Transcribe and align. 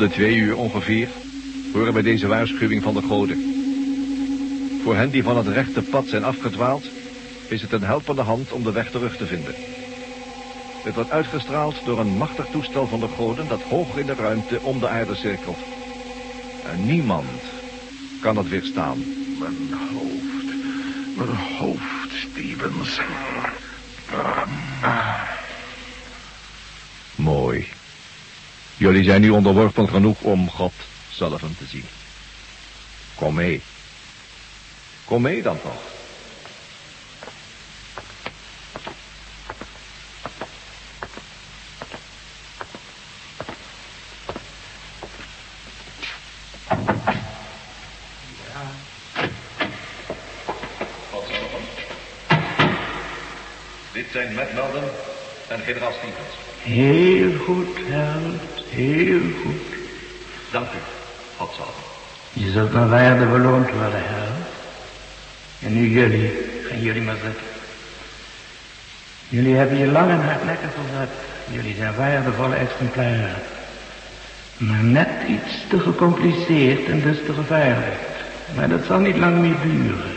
De 0.00 0.08
twee 0.08 0.36
uur 0.36 0.56
ongeveer 0.56 1.08
horen 1.72 1.92
wij 1.92 2.02
deze 2.02 2.26
waarschuwing 2.26 2.82
van 2.82 2.94
de 2.94 3.02
goden. 3.02 3.38
Voor 4.82 4.96
hen 4.96 5.10
die 5.10 5.22
van 5.22 5.36
het 5.36 5.46
rechte 5.46 5.82
pad 5.82 6.06
zijn 6.06 6.24
afgedwaald, 6.24 6.84
is 7.48 7.62
het 7.62 7.72
een 7.72 7.82
helpende 7.82 8.22
hand 8.22 8.52
om 8.52 8.62
de 8.62 8.72
weg 8.72 8.90
terug 8.90 9.16
te 9.16 9.26
vinden. 9.26 9.54
Het 10.82 10.94
wordt 10.94 11.10
uitgestraald 11.10 11.84
door 11.84 11.98
een 11.98 12.16
machtig 12.16 12.46
toestel 12.46 12.86
van 12.86 13.00
de 13.00 13.08
goden 13.08 13.48
dat 13.48 13.62
hoog 13.62 13.96
in 13.96 14.06
de 14.06 14.14
ruimte 14.14 14.60
om 14.60 14.78
de 14.78 14.88
aarde 14.88 15.14
cirkelt. 15.14 15.58
En 16.72 16.86
niemand 16.86 17.40
kan 18.20 18.36
het 18.36 18.48
weerstaan. 18.48 18.98
Mijn 19.38 19.72
hoofd. 19.92 20.46
Mijn 21.16 21.36
hoofd, 21.58 22.12
Stevens. 22.12 23.00
Jullie 28.80 29.04
zijn 29.04 29.20
nu 29.20 29.30
onderworpen 29.30 29.88
genoeg 29.88 30.20
om 30.20 30.50
God 30.50 30.72
zelf 31.10 31.40
te 31.40 31.64
zien. 31.68 31.84
Kom 33.14 33.34
mee. 33.34 33.62
Kom 35.04 35.22
mee 35.22 35.42
dan 35.42 35.60
toch. 35.62 35.82
Dit 53.92 54.06
zijn 54.12 54.34
Matt 54.34 54.52
Melden 54.52 55.09
en 55.50 55.60
generaal 55.60 55.92
Stevens. 55.92 56.34
Heel 56.62 57.38
goed, 57.44 57.76
held. 57.76 58.64
Heel 58.68 59.20
goed. 59.42 59.78
Dank 60.50 60.66
u, 60.66 60.78
Godzalve. 61.36 61.80
Je 62.32 62.50
zult 62.50 62.72
naar 62.72 62.88
waarde 62.88 63.26
beloond 63.26 63.70
worden, 63.70 64.02
held. 64.02 64.46
En 65.60 65.72
nu 65.72 65.88
jullie. 65.88 66.32
Gaan 66.68 66.80
jullie 66.80 67.02
maar 67.02 67.16
zitten. 67.24 67.42
Jullie 69.28 69.54
hebben 69.54 69.78
je 69.78 69.86
lang 69.86 70.10
en 70.10 70.24
hardnekkig 70.24 70.70
verzet. 70.72 71.10
Jullie 71.50 71.74
zijn 71.76 71.94
waardevolle 71.96 72.54
exemplaren. 72.54 73.42
Maar 74.56 74.84
net 74.84 75.08
iets 75.28 75.52
te 75.68 75.80
gecompliceerd 75.80 76.88
en 76.88 77.00
dus 77.00 77.18
te 77.26 77.32
gevaarlijk. 77.32 78.00
Maar 78.54 78.68
dat 78.68 78.84
zal 78.86 78.98
niet 78.98 79.16
lang 79.16 79.38
meer 79.38 79.56
duren. 79.62 80.16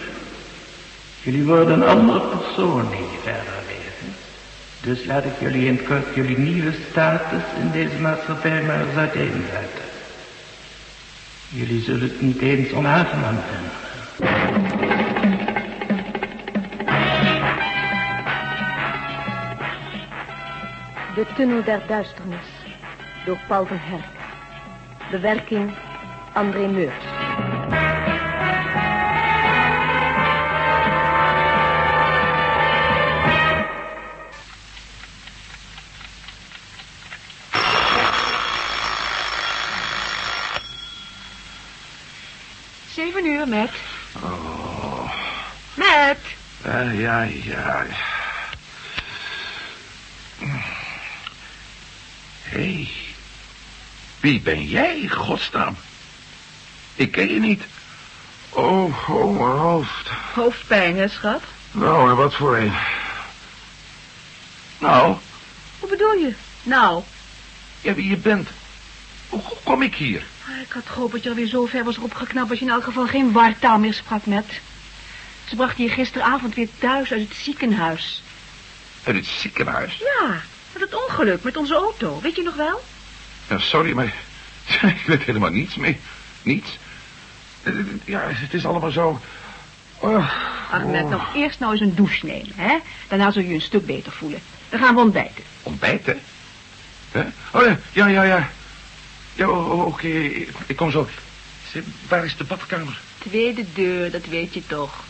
Jullie 1.22 1.44
worden 1.44 1.82
een 1.82 1.88
andere 1.88 2.20
persoon 2.20 2.90
je 2.90 3.20
verder. 3.24 3.53
Dus 4.84 5.06
laat 5.06 5.26
ik 5.26 5.40
jullie 5.40 5.68
in 5.68 5.84
kort 5.84 6.16
jullie 6.16 6.38
nieuwe 6.38 6.74
status 6.90 7.44
in 7.60 7.72
deze 7.72 8.00
maatschappij 8.00 8.64
maar 8.64 8.88
eens 8.88 8.96
uiteenzetten. 8.96 9.84
Jullie 11.50 11.82
zullen 11.82 12.02
het 12.02 12.22
niet 12.22 12.42
eens 12.42 12.72
onaangenaam 12.72 13.36
vinden. 13.50 13.82
De 21.16 21.26
Tunnel 21.36 21.64
der 21.64 21.82
Duisternis 21.88 22.48
door 23.26 23.40
Paul 23.48 23.66
van 23.66 23.80
Herk. 23.80 24.04
Bewerking 25.12 25.72
André 26.34 26.68
Meurs. 26.68 27.23
Ja, 47.04 47.22
ja. 47.24 47.86
Hé. 50.38 50.50
Hey. 52.44 52.90
Wie 54.20 54.42
ben 54.42 54.64
jij, 54.64 55.08
godsnaam? 55.08 55.76
Ik 56.96 57.12
ken 57.12 57.34
je 57.34 57.40
niet. 57.40 57.64
Oh, 58.50 59.10
oh, 59.10 59.40
mijn 59.40 59.58
hoofd. 59.58 60.10
Hoofdpijn, 60.34 60.98
hè, 60.98 61.08
schat? 61.08 61.42
Nou, 61.72 62.10
en 62.10 62.16
wat 62.16 62.34
voor 62.34 62.58
een? 62.58 62.74
Nou, 64.80 65.16
Hoe 65.80 65.90
bedoel 65.90 66.14
je? 66.14 66.34
Nou, 66.64 67.04
ja, 67.82 67.94
wie 67.94 68.10
je 68.10 68.18
bent. 68.18 68.50
Hoe 69.30 69.42
hoe 69.42 69.58
kom 69.64 69.82
ik 69.82 69.96
hier? 69.96 70.24
ah, 70.50 70.62
ik 70.62 70.72
had 70.72 70.84
gehoopt 70.86 71.12
dat 71.12 71.24
je 71.24 71.30
alweer 71.30 71.48
zo 71.48 71.66
ver 71.66 71.84
was 71.84 71.98
opgeknapt... 71.98 72.50
als 72.50 72.60
je 72.60 72.66
in 72.66 72.72
elk 72.72 72.84
geval 72.84 73.08
geen 73.08 73.32
wartaal 73.32 73.78
meer 73.80 73.94
sprak, 73.94 74.26
Matt. 74.26 74.52
Ze 75.46 75.56
brachten 75.56 75.84
je 75.84 75.90
gisteravond 75.90 76.56
weer 76.56 76.68
thuis 76.80 77.12
uit 77.12 77.28
het 77.30 77.38
ziekenhuis. 77.38 78.22
Uit 79.04 79.16
het 79.16 79.26
ziekenhuis. 79.26 79.98
Ja, 79.98 80.42
met 80.74 80.82
het 80.82 80.96
ongeluk 81.08 81.44
met 81.44 81.58
onze 81.58 81.74
auto. 81.76 82.20
Weet 82.22 82.36
je 82.36 82.42
nog 82.44 82.56
wel? 82.56 82.84
Ja, 83.50 83.60
sorry, 83.60 83.92
maar 83.94 84.06
ik 84.98 85.04
weet 85.08 85.24
helemaal 85.24 85.50
niets 85.50 85.76
mee. 85.76 85.98
Niets. 86.42 86.78
Ja, 88.06 88.22
het 88.28 88.54
is 88.54 88.66
allemaal 88.66 88.92
zo... 88.92 89.22
Oh, 90.00 90.32
Ach, 90.72 90.84
Matt, 90.84 91.10
nou 91.10 91.22
eerst 91.36 91.60
nou 91.60 91.72
eens 91.72 91.82
een 91.82 91.96
douche 91.96 92.26
nemen, 92.26 92.54
hè? 92.56 92.78
Daarna 93.08 93.32
zul 93.32 93.42
je 93.42 93.48
je 93.48 93.54
een 93.54 93.62
stuk 93.62 93.86
beter 93.86 94.12
voelen. 94.12 94.40
Dan 94.70 94.80
gaan 94.80 94.96
we 94.96 95.02
ontbijten. 95.02 95.44
Ontbijten? 95.64 96.20
Hè? 97.12 97.22
Oh, 97.52 97.62
ja, 97.66 97.78
ja, 97.92 98.08
ja. 98.08 98.24
Ja, 98.24 98.50
ja 99.34 99.46
o- 99.46 99.72
o- 99.72 99.84
oké, 99.86 100.08
ik 100.66 100.76
kom 100.76 100.92
zo. 100.92 101.08
Waar 102.08 102.26
is 102.26 102.38
de 102.38 102.44
badkamer? 102.44 103.00
Tweede 103.18 103.66
deur, 103.74 104.12
dat 104.12 104.26
weet 104.26 104.54
je 104.54 104.62
toch. 104.68 105.04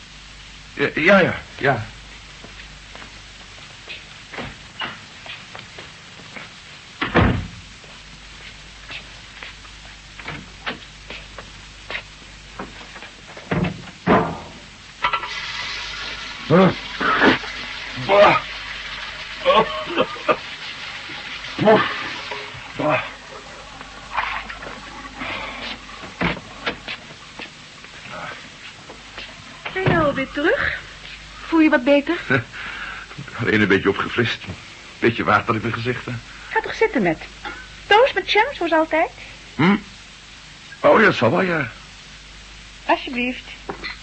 Ja, 0.76 1.20
ja, 1.20 1.34
ja. 1.60 1.80
Huh? 16.48 16.72
Bah. 18.06 18.40
Oh. 19.46 19.64
Bah. 21.62 21.80
Bah. 22.78 23.04
Ben 29.74 29.82
je 29.82 29.88
nou 29.88 30.04
alweer 30.04 30.28
terug? 30.32 30.78
Voel 31.48 31.53
je 31.64 31.70
wat 31.70 31.84
beter? 31.84 32.16
Alleen 33.40 33.60
een 33.60 33.68
beetje 33.68 33.88
opgefrist. 33.88 34.42
Beetje 34.98 35.24
water, 35.24 35.46
had 35.46 35.56
ik 35.56 35.62
me 35.62 35.72
gezegd? 35.72 36.04
Ga 36.48 36.60
toch 36.60 36.74
zitten, 36.74 37.02
Matt. 37.02 37.22
Toast 37.86 38.14
met 38.14 38.30
jam, 38.30 38.54
zoals 38.54 38.72
altijd. 38.72 39.10
Hm? 39.54 39.76
Oh, 40.80 41.00
ja, 41.00 41.10
zal 41.10 41.30
wel, 41.30 41.40
ja. 41.40 41.70
Alsjeblieft. 42.86 43.44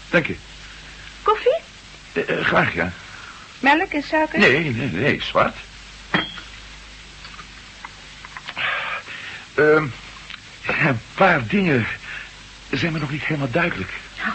Dank 0.09 0.27
je. 0.27 0.35
Koffie? 1.21 1.59
Eh, 2.13 2.29
eh, 2.29 2.45
graag, 2.45 2.73
ja. 2.73 2.91
Melk 3.59 3.91
en 3.91 4.03
suiker? 4.03 4.39
Nee, 4.39 4.69
nee, 4.69 4.87
nee, 4.91 5.21
zwart. 5.21 5.55
Ehm, 9.55 9.85
een 10.65 10.99
paar 11.13 11.47
dingen 11.47 11.87
zijn 12.71 12.93
me 12.93 12.99
nog 12.99 13.11
niet 13.11 13.23
helemaal 13.23 13.51
duidelijk. 13.51 13.91
Nou, 14.17 14.33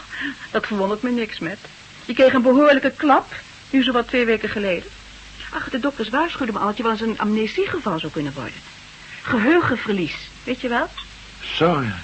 dat 0.50 0.66
verwondert 0.66 1.02
me 1.02 1.10
niks, 1.10 1.38
Matt. 1.38 1.58
Je 2.06 2.14
kreeg 2.14 2.32
een 2.32 2.42
behoorlijke 2.42 2.92
klap, 2.96 3.34
nu 3.70 3.82
zo 3.82 3.92
wat 3.92 4.08
twee 4.08 4.24
weken 4.24 4.48
geleden. 4.48 4.90
Ach, 5.50 5.70
de 5.70 5.80
dokters 5.80 6.08
waarschuwden 6.08 6.54
me 6.54 6.60
al 6.60 6.66
dat 6.66 6.76
je 6.76 6.82
wel 6.82 6.92
eens 6.92 7.00
een 7.00 7.18
amnesiegeval 7.18 7.98
zou 7.98 8.12
kunnen 8.12 8.32
worden. 8.32 8.60
Geheugenverlies, 9.22 10.14
weet 10.44 10.60
je 10.60 10.68
wel? 10.68 10.88
Zo, 11.40 11.82
ja. 11.82 11.98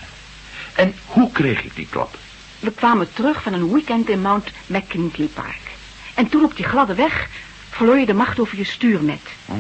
En 0.75 0.95
hoe 1.07 1.33
kreeg 1.33 1.63
ik 1.63 1.75
die 1.75 1.89
klap? 1.91 2.15
We 2.59 2.73
kwamen 2.73 3.13
terug 3.13 3.43
van 3.43 3.53
een 3.53 3.73
weekend 3.73 4.09
in 4.09 4.21
Mount 4.21 4.51
McKinley 4.67 5.27
Park. 5.35 5.61
En 6.15 6.29
toen 6.29 6.45
op 6.45 6.57
die 6.57 6.65
gladde 6.65 6.95
weg 6.95 7.29
verloor 7.71 7.99
je 7.99 8.07
de 8.07 8.15
macht 8.15 8.39
over 8.39 8.59
je 8.59 8.65
stuur, 8.65 9.03
Matt. 9.03 9.29
Hm? 9.47 9.53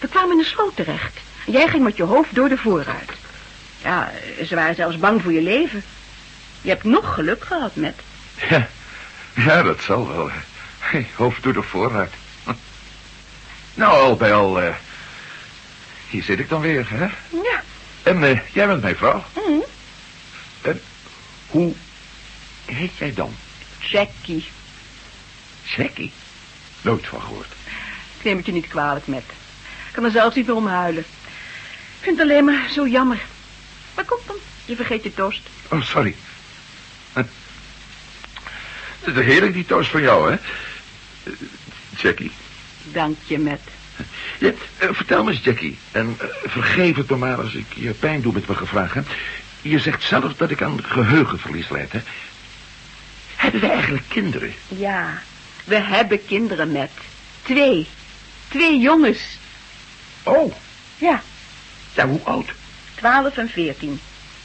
We 0.00 0.08
kwamen 0.08 0.32
in 0.32 0.38
een 0.38 0.44
sloot 0.44 0.76
terecht. 0.76 1.18
Jij 1.46 1.68
ging 1.68 1.82
met 1.82 1.96
je 1.96 2.02
hoofd 2.02 2.34
door 2.34 2.48
de 2.48 2.56
voorruit. 2.56 3.10
Ja, 3.82 4.12
ze 4.46 4.54
waren 4.54 4.74
zelfs 4.74 4.98
bang 4.98 5.22
voor 5.22 5.32
je 5.32 5.42
leven. 5.42 5.82
Je 6.60 6.68
hebt 6.68 6.84
nog 6.84 7.14
geluk 7.14 7.44
gehad, 7.44 7.76
Matt. 7.76 8.00
Ja, 8.48 8.68
ja 9.34 9.62
dat 9.62 9.82
zal 9.82 10.08
wel. 10.08 10.30
Hey, 10.78 11.06
hoofd 11.16 11.42
door 11.42 11.52
de 11.52 11.62
vooruit. 11.62 12.12
Nou, 13.74 13.92
al 13.92 14.16
bij 14.16 14.34
al, 14.34 14.60
eh, 14.60 14.74
hier 16.08 16.22
zit 16.22 16.38
ik 16.38 16.48
dan 16.48 16.60
weer, 16.60 16.86
hè? 16.90 17.04
Ja. 17.42 17.62
En 18.02 18.24
eh, 18.24 18.40
jij 18.52 18.66
bent 18.66 18.82
mijn 18.82 18.96
vrouw. 18.96 19.24
Hm. 19.32 19.60
En 20.62 20.80
hoe 21.46 21.74
heet 22.64 22.96
jij 22.96 23.14
dan? 23.14 23.34
Jackie. 23.80 24.48
Jackie? 25.62 26.12
Nooit 26.82 27.06
van 27.06 27.20
gehoord. 27.20 27.52
Ik 28.18 28.24
neem 28.24 28.36
het 28.36 28.46
je 28.46 28.52
niet 28.52 28.68
kwalijk, 28.68 29.06
Matt. 29.06 29.30
Ik 29.86 29.92
kan 29.92 30.04
er 30.04 30.10
zelfs 30.10 30.36
niet 30.36 30.46
meer 30.46 30.56
om 30.56 30.66
huilen. 30.66 31.02
Ik 31.02 32.06
vind 32.06 32.18
het 32.18 32.28
alleen 32.28 32.44
maar 32.44 32.68
zo 32.72 32.88
jammer. 32.88 33.20
Maar 33.94 34.04
kom 34.04 34.18
dan, 34.26 34.36
je 34.64 34.76
vergeet 34.76 35.02
je 35.02 35.14
toast. 35.14 35.40
Oh, 35.70 35.82
sorry. 35.82 36.16
Het 39.00 39.16
is 39.16 39.24
heerlijk, 39.24 39.52
die 39.52 39.64
toast 39.66 39.90
van 39.90 40.02
jou, 40.02 40.30
hè? 40.30 40.36
Jackie. 41.96 42.30
Dank 42.84 43.16
je, 43.26 43.38
Matt. 43.38 43.60
Ja, 44.38 44.52
eh, 44.78 44.88
vertel 44.92 45.24
me 45.24 45.30
eens, 45.30 45.44
Jackie. 45.44 45.78
En 45.92 46.16
eh, 46.18 46.26
vergeef 46.50 46.96
het 46.96 47.10
me 47.10 47.16
maar 47.16 47.36
als 47.36 47.54
ik 47.54 47.66
je 47.74 47.90
pijn 47.90 48.20
doe 48.22 48.32
met 48.32 48.46
mijn 48.46 48.58
gevraagd, 48.58 48.94
hè? 48.94 49.00
Je 49.62 49.78
zegt 49.78 50.02
zelf 50.02 50.34
dat 50.36 50.50
ik 50.50 50.62
aan 50.62 50.84
geheugenverlies 50.84 51.68
leid, 51.68 51.92
hè? 51.92 51.98
Hebben 53.36 53.60
we 53.60 53.66
eigenlijk 53.68 54.04
kinderen? 54.08 54.54
Ja, 54.68 55.22
we 55.64 55.76
hebben 55.80 56.26
kinderen, 56.26 56.70
Matt. 56.72 56.90
Twee. 57.42 57.86
Twee 58.48 58.78
jongens. 58.78 59.20
Oh, 60.22 60.54
Ja, 60.98 61.22
ja, 61.94 62.06
hoe 62.06 62.20
oud? 62.24 62.48
twaalf 62.94 63.36
en 63.36 63.48
veertien. 63.48 64.00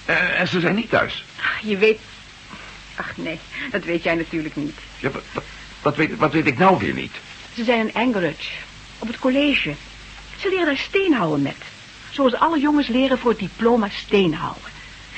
Eh, 0.06 0.40
en 0.40 0.48
ze 0.48 0.60
zijn 0.60 0.76
niet 0.76 0.90
thuis. 0.90 1.24
Je 1.64 1.78
weet... 1.78 2.00
Ach 2.96 3.18
nee, 3.18 3.40
dat 3.72 3.84
weet 3.84 4.04
jij 4.04 4.16
natuurlijk 4.16 4.56
niet. 4.56 4.78
Ja, 5.00 5.10
wat, 5.10 5.44
wat, 5.82 5.96
weet, 5.96 6.18
wat 6.18 6.34
weet 6.34 6.46
ik 6.48 6.58
nou 6.58 6.78
weer 6.78 6.94
niet? 6.94 7.14
Ze 7.56 7.64
zijn 7.64 7.80
in 7.88 7.94
Anchorage, 7.94 8.50
op 9.00 9.08
het 9.08 9.20
college. 9.20 9.74
Ze 10.38 10.50
leren 10.50 10.66
daar 10.66 10.78
steenhouwen 10.78 11.42
met. 11.42 11.56
Zoals 12.10 12.34
alle 12.36 12.60
jongens 12.60 12.88
leren 12.88 13.20
voor 13.20 13.30
het 13.30 13.40
diploma 13.40 13.90
steenhouwen. 13.90 14.62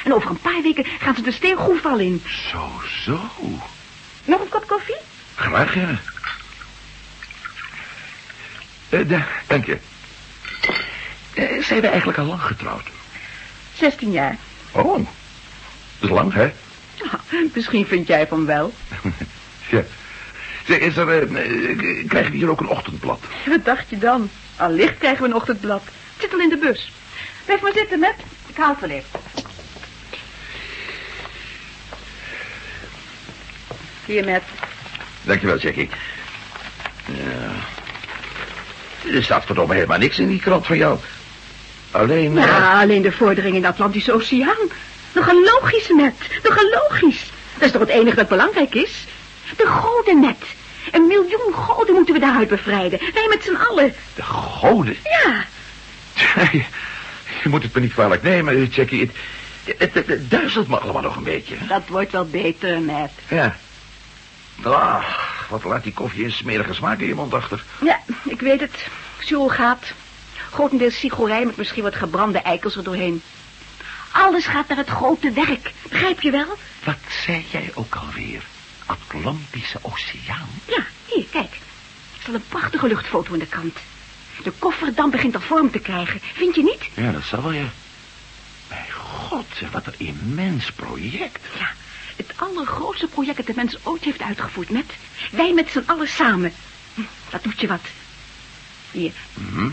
En 0.04 0.14
over 0.14 0.30
een 0.30 0.40
paar 0.42 0.62
weken 0.62 0.86
gaan 1.00 1.16
ze 1.16 1.22
de 1.22 1.32
steengroef 1.32 1.86
al 1.86 2.00
in. 2.00 2.24
Zo, 2.52 2.70
zo. 3.06 3.20
Nog 4.26 4.42
een 4.42 4.50
kop 4.50 4.68
koffie? 4.68 4.96
Graag, 5.36 5.76
ja. 5.76 6.00
Da- 8.90 9.28
dank 9.48 9.66
je. 9.66 9.78
Eh, 11.34 11.64
zijn 11.64 11.82
we 11.82 11.88
eigenlijk 11.88 12.18
al 12.20 12.26
lang 12.26 12.42
getrouwd? 12.42 12.88
16 13.78 14.12
jaar. 14.12 14.38
Oh, 14.72 14.94
dat 14.96 15.06
is 16.00 16.10
lang, 16.10 16.34
hè? 16.34 16.52
Misschien 17.54 17.86
vind 17.86 18.08
jij 18.08 18.28
van 18.28 18.46
wel. 18.46 18.74
ja. 19.72 19.84
Zeg, 20.68 20.78
is 20.78 20.98
er, 20.98 21.10
eh, 21.10 21.22
eh, 21.22 22.08
krijgen 22.08 22.32
we 22.32 22.38
hier 22.38 22.50
ook 22.50 22.60
een 22.60 22.68
ochtendblad? 22.68 23.20
Wat 23.46 23.66
dacht 23.66 23.90
je 23.90 23.98
dan? 23.98 24.30
Allicht 24.56 24.98
krijgen 24.98 25.22
we 25.22 25.28
een 25.30 25.36
ochtendblad. 25.36 25.82
Het 25.84 26.22
zit 26.22 26.34
al 26.34 26.40
in 26.40 26.50
de 26.50 26.58
bus. 26.58 26.92
Blijf 27.46 27.62
maar 27.62 27.72
zitten, 27.76 28.00
Matt. 28.00 28.16
Ik 28.48 28.58
haal 28.58 28.70
het 28.70 28.80
wel 28.80 28.90
even. 28.90 29.20
Hier, 34.06 34.26
Matt. 34.26 34.44
Dankjewel, 35.24 35.58
Jackie. 35.58 35.90
Ja. 37.06 37.52
Er 39.16 39.24
staat 39.24 39.46
verdomme 39.46 39.74
helemaal 39.74 39.98
niks 39.98 40.20
in 40.20 40.28
die 40.28 40.40
krant 40.40 40.66
van 40.66 40.78
jou. 40.78 41.00
Alleen... 41.92 42.38
eh, 42.38 42.44
Ja, 42.46 42.82
alleen 42.82 43.02
de 43.02 43.12
vordering 43.12 43.56
in 43.56 43.62
de 43.62 43.68
Atlantische 43.68 44.14
Oceaan. 44.14 44.56
Nogal 45.18 45.44
logisch, 45.44 45.90
Matt. 45.90 46.44
Nogal 46.44 46.70
logisch. 46.70 47.32
Dat 47.54 47.64
is 47.64 47.72
toch 47.72 47.82
het 47.82 47.90
enige 47.90 48.16
dat 48.16 48.28
belangrijk 48.28 48.76
is? 48.76 49.06
De 49.58 49.68
goden, 49.68 50.18
Matt. 50.18 50.46
Een 50.92 51.08
miljoen 51.08 51.54
goden 51.54 51.96
moeten 51.96 52.14
we 52.14 52.20
daaruit 52.20 52.48
bevrijden. 52.48 53.00
Wij 53.14 53.26
met 53.30 53.44
z'n 53.44 53.56
allen. 53.56 53.94
De 54.16 54.24
goden. 54.24 54.98
Ja. 55.04 55.46
Je, 56.52 56.64
je 57.44 57.50
moet 57.50 57.64
het 57.64 57.74
me 57.74 57.82
niet 57.82 57.94
kwalijk 57.94 58.24
nemen, 58.24 58.66
Jackie. 58.66 59.00
Het, 59.02 59.76
het, 59.78 59.94
het, 59.94 60.08
het 60.08 60.30
duizelt 60.30 60.68
me 60.68 60.78
allemaal 60.78 61.02
nog 61.02 61.16
een 61.16 61.24
beetje. 61.24 61.56
Dat 61.68 61.88
wordt 61.88 62.12
wel 62.12 62.26
beter, 62.26 62.82
Matt. 62.82 63.12
Ja. 63.28 63.56
Ah, 64.64 65.04
wat 65.50 65.64
laat 65.64 65.84
die 65.84 65.94
koffie 65.94 66.24
een 66.24 66.32
smerige 66.32 66.74
smaak 66.74 67.00
in 67.00 67.08
je 67.08 67.16
mond 67.16 67.34
achter. 67.34 67.64
Ja, 67.82 68.00
ik 68.24 68.42
weet 68.42 68.60
het. 68.60 68.88
gaat. 69.48 69.94
Grotendeels 70.52 71.00
sigorij 71.00 71.46
met 71.46 71.58
misschien 71.58 71.84
wat 71.84 71.96
gebrande 71.96 72.40
eikels 72.40 72.76
er 72.76 72.84
doorheen. 72.84 73.22
Alles 74.18 74.46
gaat 74.46 74.68
naar 74.68 74.78
het 74.78 74.90
grote 74.90 75.32
werk. 75.32 75.72
Begrijp 75.90 76.22
je 76.22 76.32
wel? 76.32 76.58
Wat 76.84 76.98
zei 77.26 77.46
jij 77.52 77.72
ook 77.74 77.96
alweer? 77.96 78.44
Atlantische 78.86 79.80
Oceaan? 79.82 80.50
Ja, 80.68 80.86
hier, 81.06 81.26
kijk. 81.32 81.52
Er 81.54 82.22
staat 82.22 82.36
een 82.36 82.44
prachtige 82.50 82.88
luchtfoto 82.88 83.34
in 83.34 83.40
de 83.40 83.46
krant. 83.48 83.78
De 84.44 84.52
kofferdam 84.60 85.10
begint 85.10 85.36
al 85.36 85.42
vorm 85.42 85.72
te 85.72 85.80
krijgen. 85.80 86.20
Vind 86.34 86.56
je 86.56 86.64
niet? 86.64 86.90
Ja, 86.94 87.12
dat 87.12 87.24
zal 87.24 87.42
wel, 87.42 87.52
ja. 87.52 87.70
Mijn 88.68 88.92
god, 88.92 89.46
wat 89.72 89.88
een 89.88 89.94
immens 89.98 90.72
project. 90.72 91.40
Ja, 91.58 91.70
het 92.16 92.34
allergrootste 92.36 93.08
project 93.08 93.38
dat 93.38 93.46
de 93.46 93.54
mens 93.56 93.78
ooit 93.84 94.04
heeft 94.04 94.22
uitgevoerd, 94.22 94.70
met. 94.70 94.86
Wij 95.32 95.54
met 95.54 95.70
z'n 95.72 95.84
allen 95.86 96.08
samen. 96.08 96.54
Hm, 96.94 97.02
Dat 97.30 97.44
doet 97.44 97.62
je 97.62 97.68
wat. 97.68 97.82
Hier. 98.92 99.14
Mhm. 99.34 99.70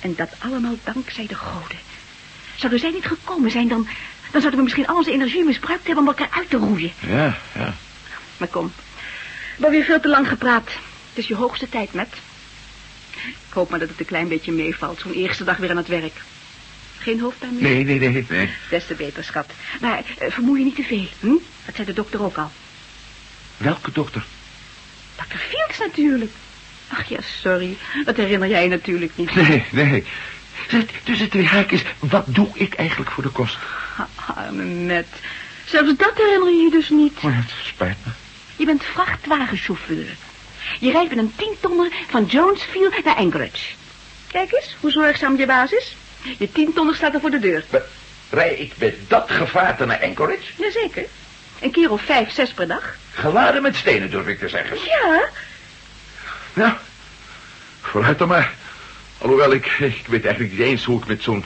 En 0.00 0.14
dat 0.14 0.30
allemaal 0.38 0.76
dankzij 0.84 1.26
de 1.26 1.34
goden. 1.34 1.78
Zouden 2.54 2.80
zij 2.80 2.90
niet 2.90 3.06
gekomen 3.06 3.50
zijn, 3.50 3.68
dan, 3.68 3.86
dan 4.30 4.40
zouden 4.40 4.56
we 4.56 4.62
misschien 4.62 4.86
al 4.86 4.96
onze 4.96 5.12
energie 5.12 5.44
misbruikt 5.44 5.86
hebben 5.86 6.02
om 6.02 6.08
elkaar 6.08 6.30
uit 6.30 6.50
te 6.50 6.56
roeien. 6.56 6.92
Ja, 7.00 7.38
ja. 7.54 7.74
Maar 8.36 8.48
kom, 8.48 8.72
we 9.56 9.62
hebben 9.62 9.70
weer 9.70 9.84
veel 9.84 10.00
te 10.00 10.08
lang 10.08 10.28
gepraat. 10.28 10.68
Het 11.08 11.18
is 11.22 11.26
je 11.26 11.34
hoogste 11.34 11.68
tijd, 11.68 11.92
met. 11.92 12.08
Ik 13.24 13.52
hoop 13.58 13.70
maar 13.70 13.78
dat 13.78 13.88
het 13.88 14.00
een 14.00 14.06
klein 14.06 14.28
beetje 14.28 14.52
meevalt, 14.52 15.00
zo'n 15.00 15.12
eerste 15.12 15.44
dag 15.44 15.56
weer 15.56 15.70
aan 15.70 15.76
het 15.76 15.88
werk. 15.88 16.12
Geen 16.98 17.20
hoofdpijn 17.20 17.54
meer? 17.54 17.62
Nee, 17.62 17.84
nee, 17.84 17.98
nee, 17.98 18.26
nee. 18.28 18.50
Des 18.70 18.86
te 18.86 18.94
beter, 18.94 19.24
schat. 19.24 19.50
Maar 19.80 20.02
eh, 20.18 20.30
vermoei 20.30 20.58
je 20.58 20.64
niet 20.64 20.74
te 20.74 20.82
veel, 20.82 21.06
hm? 21.20 21.36
Dat 21.64 21.74
zei 21.74 21.86
de 21.86 21.92
dokter 21.92 22.22
ook 22.22 22.36
al. 22.36 22.50
Welke 23.56 23.92
dokter? 23.92 24.24
Dr. 25.16 25.36
Fields 25.36 25.78
natuurlijk. 25.78 26.30
Ach 26.88 27.08
ja, 27.08 27.20
sorry. 27.20 27.76
Dat 28.04 28.16
herinner 28.16 28.48
jij 28.48 28.62
je 28.62 28.68
natuurlijk 28.68 29.12
niet. 29.16 29.34
Nee, 29.34 29.64
nee. 29.70 30.04
Zeg, 30.68 30.84
Tussen 31.02 31.28
twee 31.28 31.46
haakjes, 31.46 31.82
wat 31.98 32.24
doe 32.26 32.48
ik 32.54 32.74
eigenlijk 32.74 33.10
voor 33.10 33.22
de 33.22 33.28
kost? 33.28 33.58
Arme 34.36 34.62
Met. 34.64 35.06
Zelfs 35.64 35.96
dat 35.96 36.12
herinner 36.14 36.48
je 36.48 36.62
je 36.62 36.70
dus 36.70 36.88
niet. 36.88 37.16
Oh, 37.16 37.36
het 37.36 37.50
spijt 37.64 37.96
me. 38.02 38.12
Je 38.56 38.64
bent 38.64 38.84
vrachtwagenchauffeur. 38.84 40.06
Je 40.78 40.90
rijdt 40.90 41.08
met 41.08 41.18
een 41.18 41.32
tientonner 41.36 41.92
van 42.10 42.24
Jonesfield 42.24 43.04
naar 43.04 43.14
Anchorage. 43.14 43.74
Kijk 44.32 44.52
eens, 44.52 44.76
hoe 44.80 44.90
zorgzaam 44.90 45.36
je 45.36 45.46
baas 45.46 45.72
is. 45.72 45.96
Je 46.38 46.52
tientonner 46.52 46.94
staat 46.94 47.14
er 47.14 47.20
voor 47.20 47.30
de 47.30 47.38
deur. 47.38 47.64
Maar 47.70 47.82
Rij 48.30 48.54
ik 48.54 48.72
met 48.78 48.94
dat 49.08 49.30
gevaarte 49.30 49.84
naar 49.86 50.02
Anchorage? 50.02 50.52
Jazeker. 50.56 51.04
Een 51.60 51.70
keer 51.70 51.90
of 51.90 52.02
vijf, 52.02 52.32
zes 52.32 52.50
per 52.52 52.68
dag. 52.68 52.96
Geladen 53.12 53.62
met 53.62 53.76
stenen, 53.76 54.10
durf 54.10 54.26
ik 54.26 54.38
te 54.38 54.48
zeggen. 54.48 54.76
Ja, 54.84 55.28
Nou, 56.52 56.72
vooruit 57.80 58.18
dan 58.18 58.28
maar. 58.28 58.52
Alhoewel, 59.22 59.52
ik, 59.52 59.66
ik 59.78 60.06
weet 60.06 60.24
eigenlijk 60.24 60.52
niet 60.58 60.66
eens 60.66 60.84
hoe 60.84 61.00
ik 61.00 61.06
met 61.06 61.22
zo'n 61.22 61.44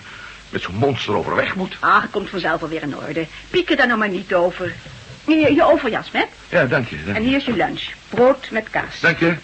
met 0.51 0.63
zo'n 0.63 0.75
monster 0.75 1.15
overweg 1.15 1.55
moet. 1.55 1.77
ach, 1.81 2.11
komt 2.11 2.31
vanzelf 2.31 2.63
alweer 2.63 2.83
in 2.83 2.97
orde. 2.97 3.27
Piek 3.51 3.71
er 3.71 3.77
daar 3.77 3.87
nou 3.87 3.99
maar 3.99 4.09
niet 4.09 4.35
over. 4.35 4.75
Je, 5.27 5.55
je 5.55 5.65
overjas, 5.65 6.11
met. 6.11 6.27
Ja, 6.49 6.65
dank 6.65 6.89
je. 6.89 7.05
Dank 7.05 7.17
En 7.17 7.23
hier 7.23 7.37
is 7.37 7.45
je 7.45 7.53
lunch. 7.57 7.83
Brood 8.09 8.51
met 8.51 8.71
kaas. 8.71 9.01
Dank 9.01 9.19
je. 9.19 9.35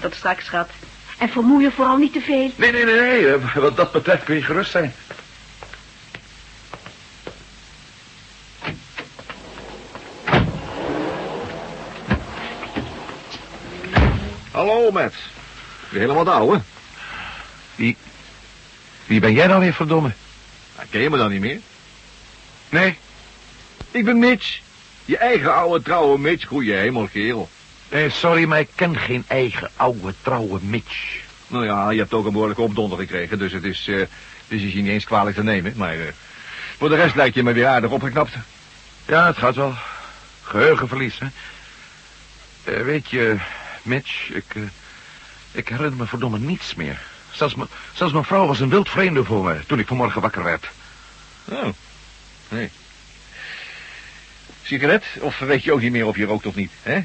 Tot 0.00 0.14
straks, 0.14 0.44
schat. 0.44 0.70
En 1.18 1.28
vermoei 1.28 1.64
je 1.64 1.70
vooral 1.70 1.96
niet 1.96 2.12
te 2.12 2.20
veel. 2.20 2.50
Nee, 2.56 2.72
nee, 2.72 2.84
nee, 2.84 3.00
nee. 3.00 3.32
eh, 3.34 3.54
Wat 3.54 3.76
dat 3.76 3.92
betreft 3.92 4.24
kun 4.24 4.34
je 4.34 4.42
gerust 4.42 4.70
zijn. 4.70 4.94
Hallo, 14.52 14.90
Matt. 14.90 15.14
Helemaal 15.90 16.24
de 16.24 16.30
ouwe. 16.30 16.60
Wie, 17.76 17.96
wie 19.06 19.20
ben 19.20 19.32
jij 19.32 19.46
nou 19.46 19.60
weer, 19.60 19.74
verdomme? 19.74 20.10
Nou, 20.76 20.88
ken 20.90 21.00
je 21.00 21.10
me 21.10 21.16
dan 21.16 21.30
niet 21.30 21.40
meer? 21.40 21.60
Nee, 22.68 22.98
Ik 23.90 24.04
ben 24.04 24.18
Mitch. 24.18 24.60
Je 25.04 25.16
eigen 25.18 25.54
oude 25.54 25.84
trouwe 25.84 26.18
Mitch, 26.18 26.46
goeie 26.46 26.72
hemel, 26.72 27.08
kerel. 27.12 27.48
nee, 27.90 28.10
sorry, 28.10 28.44
maar 28.44 28.60
ik 28.60 28.68
ken 28.74 28.96
geen 28.98 29.24
eigen 29.26 29.70
oude 29.76 30.14
trouwe 30.22 30.58
Mitch. 30.62 31.24
Nou 31.46 31.64
ja, 31.64 31.90
je 31.90 31.98
hebt 31.98 32.12
ook 32.14 32.26
een 32.26 32.32
behoorlijke 32.32 32.62
opdonder 32.62 32.98
gekregen, 32.98 33.38
dus 33.38 33.52
het 33.52 33.64
is, 33.64 33.86
eh 33.88 34.06
dus 34.48 34.62
is 34.62 34.72
je 34.72 34.82
niet 34.82 34.90
eens 34.90 35.04
kwalijk 35.04 35.36
te 35.36 35.42
nemen. 35.42 35.72
Maar 35.76 35.92
eh, 35.94 36.06
voor 36.78 36.88
de 36.88 36.94
rest 36.96 37.14
lijkt 37.14 37.34
je 37.34 37.42
me 37.42 37.52
weer 37.52 37.66
aardig 37.66 37.90
opgeknapt. 37.90 38.34
Ja, 39.06 39.26
het 39.26 39.36
gaat 39.36 39.54
wel. 39.54 39.74
Geheugenverlies, 40.42 41.18
hè? 41.18 41.26
Eh, 42.72 42.82
weet 42.84 43.10
je, 43.10 43.36
Mitch, 43.82 44.28
ik, 44.30 44.44
eh, 44.54 44.62
ik 45.52 45.68
herinner 45.68 45.96
me 45.96 46.06
verdomme 46.06 46.38
niets 46.38 46.74
meer. 46.74 47.00
Zelfs, 47.36 47.54
me, 47.54 47.66
zelfs 47.92 48.12
mijn 48.12 48.24
vrouw 48.24 48.46
was 48.46 48.60
een 48.60 48.68
wild 48.68 48.88
vreemde 48.88 49.24
voor 49.24 49.44
me 49.44 49.60
toen 49.66 49.78
ik 49.78 49.86
vanmorgen 49.86 50.20
wakker 50.20 50.42
werd. 50.42 50.68
Oh, 51.44 51.68
nee. 52.48 52.70
Sigaret? 54.62 55.04
Of 55.20 55.38
weet 55.38 55.64
je 55.64 55.72
ook 55.72 55.80
niet 55.80 55.92
meer 55.92 56.06
of 56.06 56.16
je 56.16 56.24
rookt 56.24 56.46
of 56.46 56.54
niet, 56.54 56.70
hè? 56.82 57.00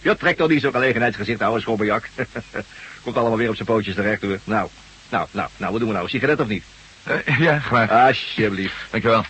Ja, 0.00 0.14
trek 0.14 0.36
toch 0.36 0.48
niet 0.48 0.60
zo'n 0.60 0.72
gelegenheidsgezicht, 0.72 1.42
ouwe 1.42 1.60
schobbejak. 1.60 2.08
Komt 3.02 3.16
allemaal 3.16 3.38
weer 3.38 3.48
op 3.48 3.54
zijn 3.54 3.68
pootjes 3.68 3.94
terecht, 3.94 4.22
hoor. 4.22 4.38
Nou, 4.44 4.68
nou, 5.08 5.28
nou, 5.30 5.48
nou, 5.56 5.70
wat 5.70 5.80
doen 5.80 5.88
we 5.88 5.94
nou? 5.94 6.08
Sigaret 6.08 6.40
of 6.40 6.48
niet? 6.48 6.64
Eh, 7.02 7.38
ja, 7.38 7.58
graag. 7.58 7.90
Alsjeblieft. 7.90 8.74
Dankjewel. 8.90 9.24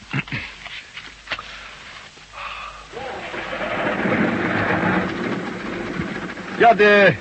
Ja, 6.58 6.74
de, 6.74 7.14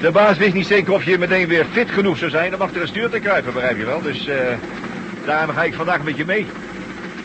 de 0.00 0.10
baas 0.10 0.38
wist 0.38 0.54
niet 0.54 0.66
zeker 0.66 0.92
of 0.92 1.04
je 1.04 1.18
meteen 1.18 1.48
weer 1.48 1.66
fit 1.72 1.90
genoeg 1.90 2.18
zou 2.18 2.30
zijn 2.30 2.54
om 2.54 2.60
achter 2.60 2.80
het 2.80 2.88
stuur 2.88 3.10
te 3.10 3.18
kruipen, 3.18 3.52
begrijp 3.52 3.78
je 3.78 3.84
wel. 3.84 4.02
Dus, 4.02 4.26
eh 4.26 4.36
Daarom 5.24 5.54
ga 5.54 5.64
ik 5.64 5.74
vandaag 5.74 6.02
met 6.02 6.16
je 6.16 6.24
mee. 6.24 6.46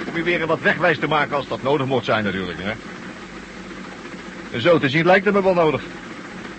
Om 0.08 0.16
je 0.16 0.24
weer 0.24 0.48
wat 0.48 0.62
wegwijs 0.62 1.00
te 1.00 1.08
maken 1.08 1.36
als 1.36 1.48
dat 1.48 1.64
nodig 1.64 1.88
mocht 1.88 2.06
zijn 2.06 2.24
natuurlijk, 2.24 2.60
hè. 2.62 2.72
En 4.52 4.62
zo 4.62 4.80
te 4.80 4.90
zien 4.90 5.06
lijkt 5.06 5.26
het 5.26 5.34
me 5.34 5.44
wel 5.44 5.54
nodig. 5.54 5.82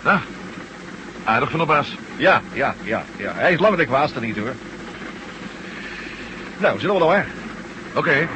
Nou, 0.05 0.19
aardig 1.25 1.51
van 1.51 1.59
de 1.59 1.67
baas. 1.67 1.97
Ja, 2.17 2.43
ja, 2.53 2.75
ja, 2.83 3.05
ja. 3.17 3.33
Hij 3.35 3.53
is 3.53 3.59
langer 3.59 3.79
de 3.79 3.87
kwaadste 3.87 4.21
niet, 4.21 4.37
hoor. 4.37 4.55
Nou, 6.59 6.79
zullen 6.79 6.95
we 6.95 7.01
dan 7.01 7.11
maar. 7.11 7.27
Oké. 7.95 8.29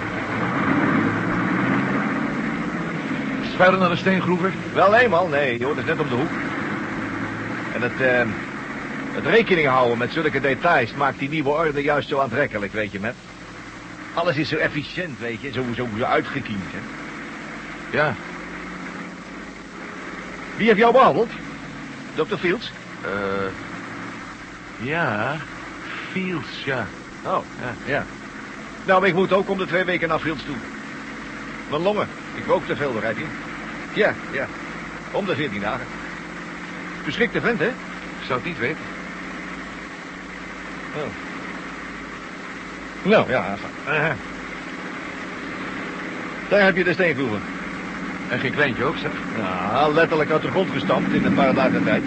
Verder 3.57 3.81
naar 3.81 3.89
de 3.89 3.97
steengroever? 3.97 4.53
Wel, 4.73 5.09
man. 5.09 5.31
Nee, 5.31 5.59
joh, 5.59 5.69
dat 5.69 5.79
is 5.79 5.85
net 5.85 6.01
om 6.01 6.09
de 6.09 6.15
hoek. 6.15 6.50
En 7.81 7.91
het, 7.91 8.01
eh, 8.01 8.27
het 9.15 9.27
rekening 9.27 9.69
houden 9.69 9.99
met 9.99 10.13
zulke 10.13 10.41
details 10.41 10.95
maakt 10.95 11.19
die 11.19 11.29
nieuwe 11.29 11.49
orde 11.49 11.83
juist 11.83 12.09
zo 12.09 12.19
aantrekkelijk, 12.19 12.73
weet 12.73 12.93
je, 12.93 13.01
met. 13.01 13.15
Alles 14.15 14.37
is 14.37 14.49
zo 14.49 14.57
efficiënt, 14.57 15.19
weet 15.19 15.41
je, 15.41 15.53
zo, 15.53 15.65
zo, 15.75 15.89
zo 15.99 16.05
uitgekiend, 16.05 16.63
hè. 16.67 16.79
Ja. 17.97 18.15
Wie 20.57 20.67
heeft 20.67 20.79
jou 20.79 20.93
behandeld? 20.93 21.31
Dr. 22.15 22.37
Fields? 22.37 22.73
Eh... 23.05 23.51
ja. 24.87 25.37
Fields, 26.11 26.65
ja. 26.65 26.87
Oh, 27.25 27.45
ja, 27.61 27.75
ja. 27.93 28.05
Nou, 28.85 29.07
ik 29.07 29.15
moet 29.15 29.33
ook 29.33 29.51
om 29.51 29.59
de 29.59 29.67
twee 29.67 29.85
weken 29.85 30.09
naar 30.09 30.19
Fields 30.19 30.45
toe. 30.45 30.57
Mijn 31.71 31.83
longen. 31.83 32.09
Ik 32.35 32.47
rook 32.47 32.67
te 32.67 32.77
veel, 32.77 32.93
begrijp 32.93 33.19
je? 33.19 33.27
Ja, 33.93 34.15
ja. 34.33 34.47
Om 35.11 35.27
de 35.27 35.35
veertien 35.35 35.61
dagen. 35.61 35.87
Beschikte 37.05 37.41
vent, 37.41 37.59
hè? 37.59 37.69
Ik 37.69 38.27
zou 38.27 38.39
het 38.39 38.49
niet 38.49 38.59
weten. 38.59 38.85
Oh. 40.97 41.03
Nou, 43.03 43.31
ja. 43.31 43.57
Aha. 43.89 44.17
Daar 46.49 46.65
heb 46.65 46.77
je 46.77 46.85
de 46.85 46.93
steengroeven. 46.93 47.41
En 48.29 48.39
geen 48.39 48.53
kleintje 48.53 48.85
ook, 48.85 48.97
zeg. 48.97 49.11
Ja, 49.39 49.89
letterlijk 49.89 50.31
uit 50.31 50.43
de 50.43 50.51
grond 50.51 50.71
gestampt 50.71 51.13
in 51.13 51.25
een 51.25 51.35
paar 51.35 51.55
dagen 51.55 51.85
tijd. 51.85 52.03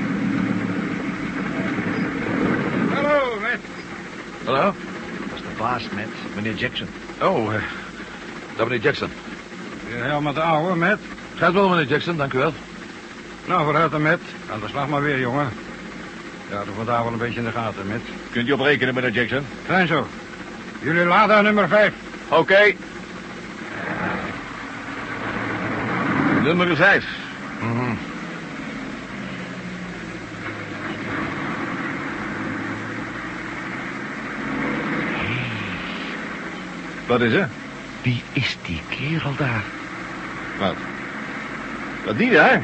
Hallo, 2.93 3.39
met. 3.41 3.59
Hallo? 4.45 4.73
Dat 5.29 5.35
is 5.35 5.41
de 5.41 5.57
baas 5.57 5.83
met 5.95 6.07
meneer 6.35 6.53
Jackson. 6.53 6.87
Oh, 7.21 7.53
eh, 7.53 7.61
dat 8.55 8.67
meneer 8.67 8.83
Jackson. 8.83 9.09
Helemaal 9.87 10.33
de 10.33 10.41
ouwe, 10.41 10.75
met. 10.75 10.99
Gaat 11.35 11.53
wel, 11.53 11.69
meneer 11.69 11.87
Jackson, 11.87 12.17
dank 12.17 12.33
u 12.33 12.37
wel. 12.37 12.53
Nou, 13.45 13.63
vooruit 13.63 13.91
dan, 13.91 14.01
met. 14.01 14.19
Aan 14.51 14.59
de 14.59 14.67
slag 14.67 14.87
maar 14.87 15.01
weer, 15.01 15.19
jongen. 15.19 15.49
Ja, 16.49 16.63
doe 16.63 16.75
vandaag 16.75 17.03
wel 17.03 17.11
een 17.11 17.17
beetje 17.17 17.39
in 17.39 17.45
de 17.45 17.51
gaten, 17.51 17.87
met. 17.87 18.01
Kunt 18.31 18.47
u 18.47 18.51
op 18.51 18.59
rekenen, 18.59 18.93
meneer 18.93 19.11
Jackson? 19.11 19.45
Fijn 19.65 19.87
zo. 19.87 20.07
Jullie 20.81 21.05
laden 21.05 21.43
nummer 21.43 21.67
vijf. 21.67 21.93
Oké. 22.27 22.73
Nummer 26.43 26.75
vijf. 26.75 27.05
Mhm. 27.59 27.93
Wat 37.07 37.21
is 37.21 37.33
er? 37.33 37.49
Wie 38.01 38.23
is 38.33 38.57
die 38.65 38.81
kerel 38.89 39.35
daar? 39.37 39.63
Wat? 40.59 40.75
Wat 42.05 42.17
die 42.17 42.31
daar? 42.31 42.61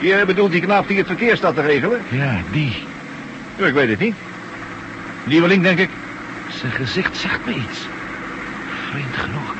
Je 0.00 0.24
bedoelt 0.26 0.52
die 0.52 0.60
knaap 0.60 0.88
die 0.88 0.98
het 0.98 1.06
verkeer 1.06 1.36
staat 1.36 1.54
te 1.54 1.60
regelen? 1.60 2.02
Ja, 2.08 2.40
die. 2.50 2.76
Ja, 3.56 3.66
ik 3.66 3.74
weet 3.74 3.88
het 3.88 3.98
niet. 3.98 4.14
Nieuweling, 5.24 5.62
denk 5.62 5.78
ik. 5.78 5.90
Zijn 6.48 6.72
gezicht 6.72 7.16
zegt 7.16 7.46
me 7.46 7.54
iets. 7.54 7.78
Vreemd 8.90 9.16
genoeg. 9.16 9.54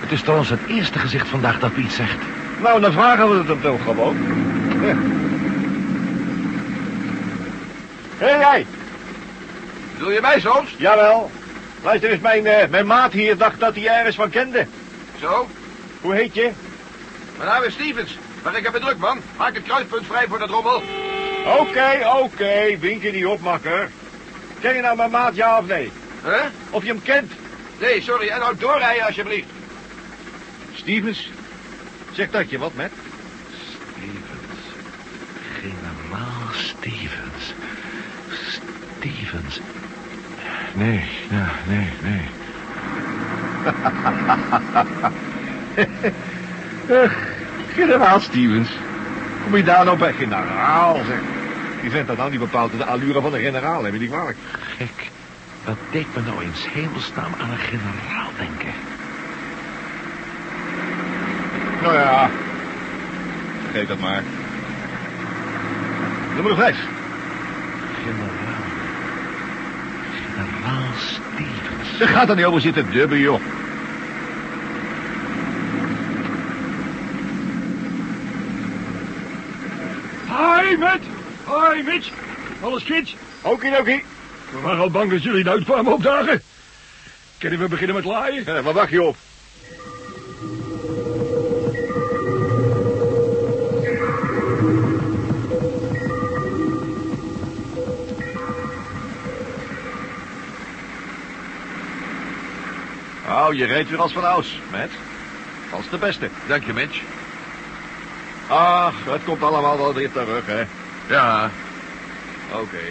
Het 0.00 0.12
is 0.12 0.20
trouwens 0.20 0.50
het 0.50 0.60
eerste 0.66 0.98
gezicht 0.98 1.28
vandaag 1.28 1.58
dat 1.58 1.76
me 1.76 1.82
iets 1.82 1.96
zegt. 1.96 2.18
Nou, 2.62 2.80
dan 2.80 2.92
vragen 2.92 3.30
we 3.30 3.36
het 3.36 3.48
hem 3.48 3.60
toch 3.60 3.82
gewoon. 3.82 4.16
Ja. 4.80 4.96
Hé, 8.18 8.26
hey, 8.26 8.38
jij. 8.38 8.66
Bedoel 9.92 10.10
je 10.10 10.20
mij 10.20 10.40
soms? 10.40 10.74
Jawel. 10.76 11.30
Luister 11.82 12.10
eens, 12.10 12.20
mijn, 12.20 12.46
eh, 12.46 12.68
mijn 12.68 12.86
maat 12.86 13.12
hier 13.12 13.36
dacht 13.36 13.60
dat 13.60 13.74
hij 13.74 13.86
ergens 13.86 14.16
van 14.16 14.30
kende. 14.30 14.66
Zo? 15.20 15.48
Hoe 16.00 16.14
heet 16.14 16.34
je? 16.34 16.50
Mijn 17.36 17.48
naam 17.48 17.62
is 17.62 17.72
Stevens. 17.72 18.18
Maar 18.42 18.56
ik 18.56 18.64
heb 18.64 18.72
het 18.72 18.82
druk, 18.82 18.98
man. 18.98 19.20
Maak 19.36 19.54
het 19.54 19.62
kruispunt 19.62 20.06
vrij 20.06 20.26
voor 20.28 20.38
dat 20.38 20.50
rommel. 20.50 20.82
Oké, 21.58 22.00
oké. 22.22 22.78
Wink 22.78 23.02
je 23.02 23.12
niet 23.12 23.26
op, 23.26 23.40
makker. 23.40 23.90
Ken 24.60 24.74
je 24.74 24.80
nou 24.80 24.96
mijn 24.96 25.10
maat, 25.10 25.34
ja 25.34 25.58
of 25.58 25.66
nee? 25.66 25.92
Hè? 26.22 26.48
Of 26.70 26.82
je 26.82 26.88
hem 26.88 27.02
kent? 27.02 27.32
Nee, 27.80 28.02
sorry. 28.02 28.28
En 28.28 28.40
nou 28.40 28.56
doorrijden, 28.56 29.06
alsjeblieft. 29.06 29.48
Stevens. 30.74 31.30
Zeg 32.12 32.30
dat 32.30 32.50
je 32.50 32.58
wat, 32.58 32.74
met? 32.74 32.92
Stevens. 33.50 34.60
Generaal 35.60 36.52
Stevens. 36.52 37.54
Stevens. 38.98 39.60
Nee, 40.74 41.04
ja, 41.30 41.50
nee, 41.66 41.88
nee. 42.02 42.30
Generaal 47.74 48.20
Stevens. 48.20 48.68
Kom 49.44 49.56
je 49.56 49.62
daar 49.62 49.84
nou 49.84 49.98
bij 49.98 50.12
generaal, 50.12 50.94
zeg. 51.06 51.18
Die 51.80 51.90
vent 51.90 52.06
dat 52.06 52.16
nou 52.16 52.30
niet 52.30 52.40
bepaald 52.40 52.72
de 52.76 52.84
allure 52.84 53.20
van 53.20 53.34
een 53.34 53.40
generaal, 53.40 53.84
heb 53.84 53.92
je 53.92 53.98
niet 53.98 54.10
kwalijk. 54.10 54.36
Gek. 54.76 55.10
Wat 55.64 55.76
deed 55.90 56.06
me 56.14 56.22
nou 56.22 56.42
in 56.44 56.52
's 56.54 56.66
hemelsnaam 56.72 57.32
aan 57.40 57.50
een 57.50 57.58
generaal 57.58 58.30
denken? 58.36 58.72
Nou 61.82 61.94
ja. 61.94 62.30
Geef 63.72 63.88
dat 63.88 64.00
maar. 64.00 64.22
Nummer 66.34 66.54
vijf. 66.56 66.76
Generaal. 68.02 68.62
Generaal 70.34 70.92
Stevens. 70.96 71.98
Ze 71.98 72.06
gaat 72.06 72.28
er 72.28 72.36
niet 72.36 72.44
over 72.44 72.60
zitten 72.60 72.90
dubben, 72.90 73.18
joh. 73.18 73.40
Hi, 80.72 80.78
met. 80.78 81.00
Hi, 81.46 81.82
Mitch. 81.82 82.10
Alles 82.62 82.82
kids? 82.84 83.14
Okidoki. 83.42 84.02
We 84.52 84.60
waren 84.60 84.80
al 84.80 84.90
bang 84.90 85.10
dat 85.10 85.22
jullie 85.22 85.44
nooit 85.44 85.64
kwamen 85.64 85.92
opdagen. 85.92 86.42
Kunnen 87.38 87.58
we 87.58 87.68
beginnen 87.68 87.94
met 87.96 88.04
laaien? 88.04 88.46
Eh, 88.46 88.60
Waar 88.64 88.72
wacht 88.74 88.90
je 88.90 89.02
op? 89.02 89.16
Oh, 103.28 103.52
je 103.54 103.64
reed 103.64 103.88
weer 103.88 104.00
als 104.00 104.12
van 104.12 104.24
ouds, 104.24 104.58
met. 104.70 104.90
Als 105.70 105.88
de 105.88 105.98
beste. 105.98 106.28
Dank 106.46 106.64
je, 106.64 106.72
Mitch. 106.72 107.00
Ach, 108.48 108.94
het 109.04 109.24
komt 109.24 109.42
allemaal 109.42 109.78
wel 109.78 109.94
weer 109.94 110.12
terug, 110.12 110.46
hè. 110.46 110.64
Ja. 111.08 111.50
Oké. 112.52 112.86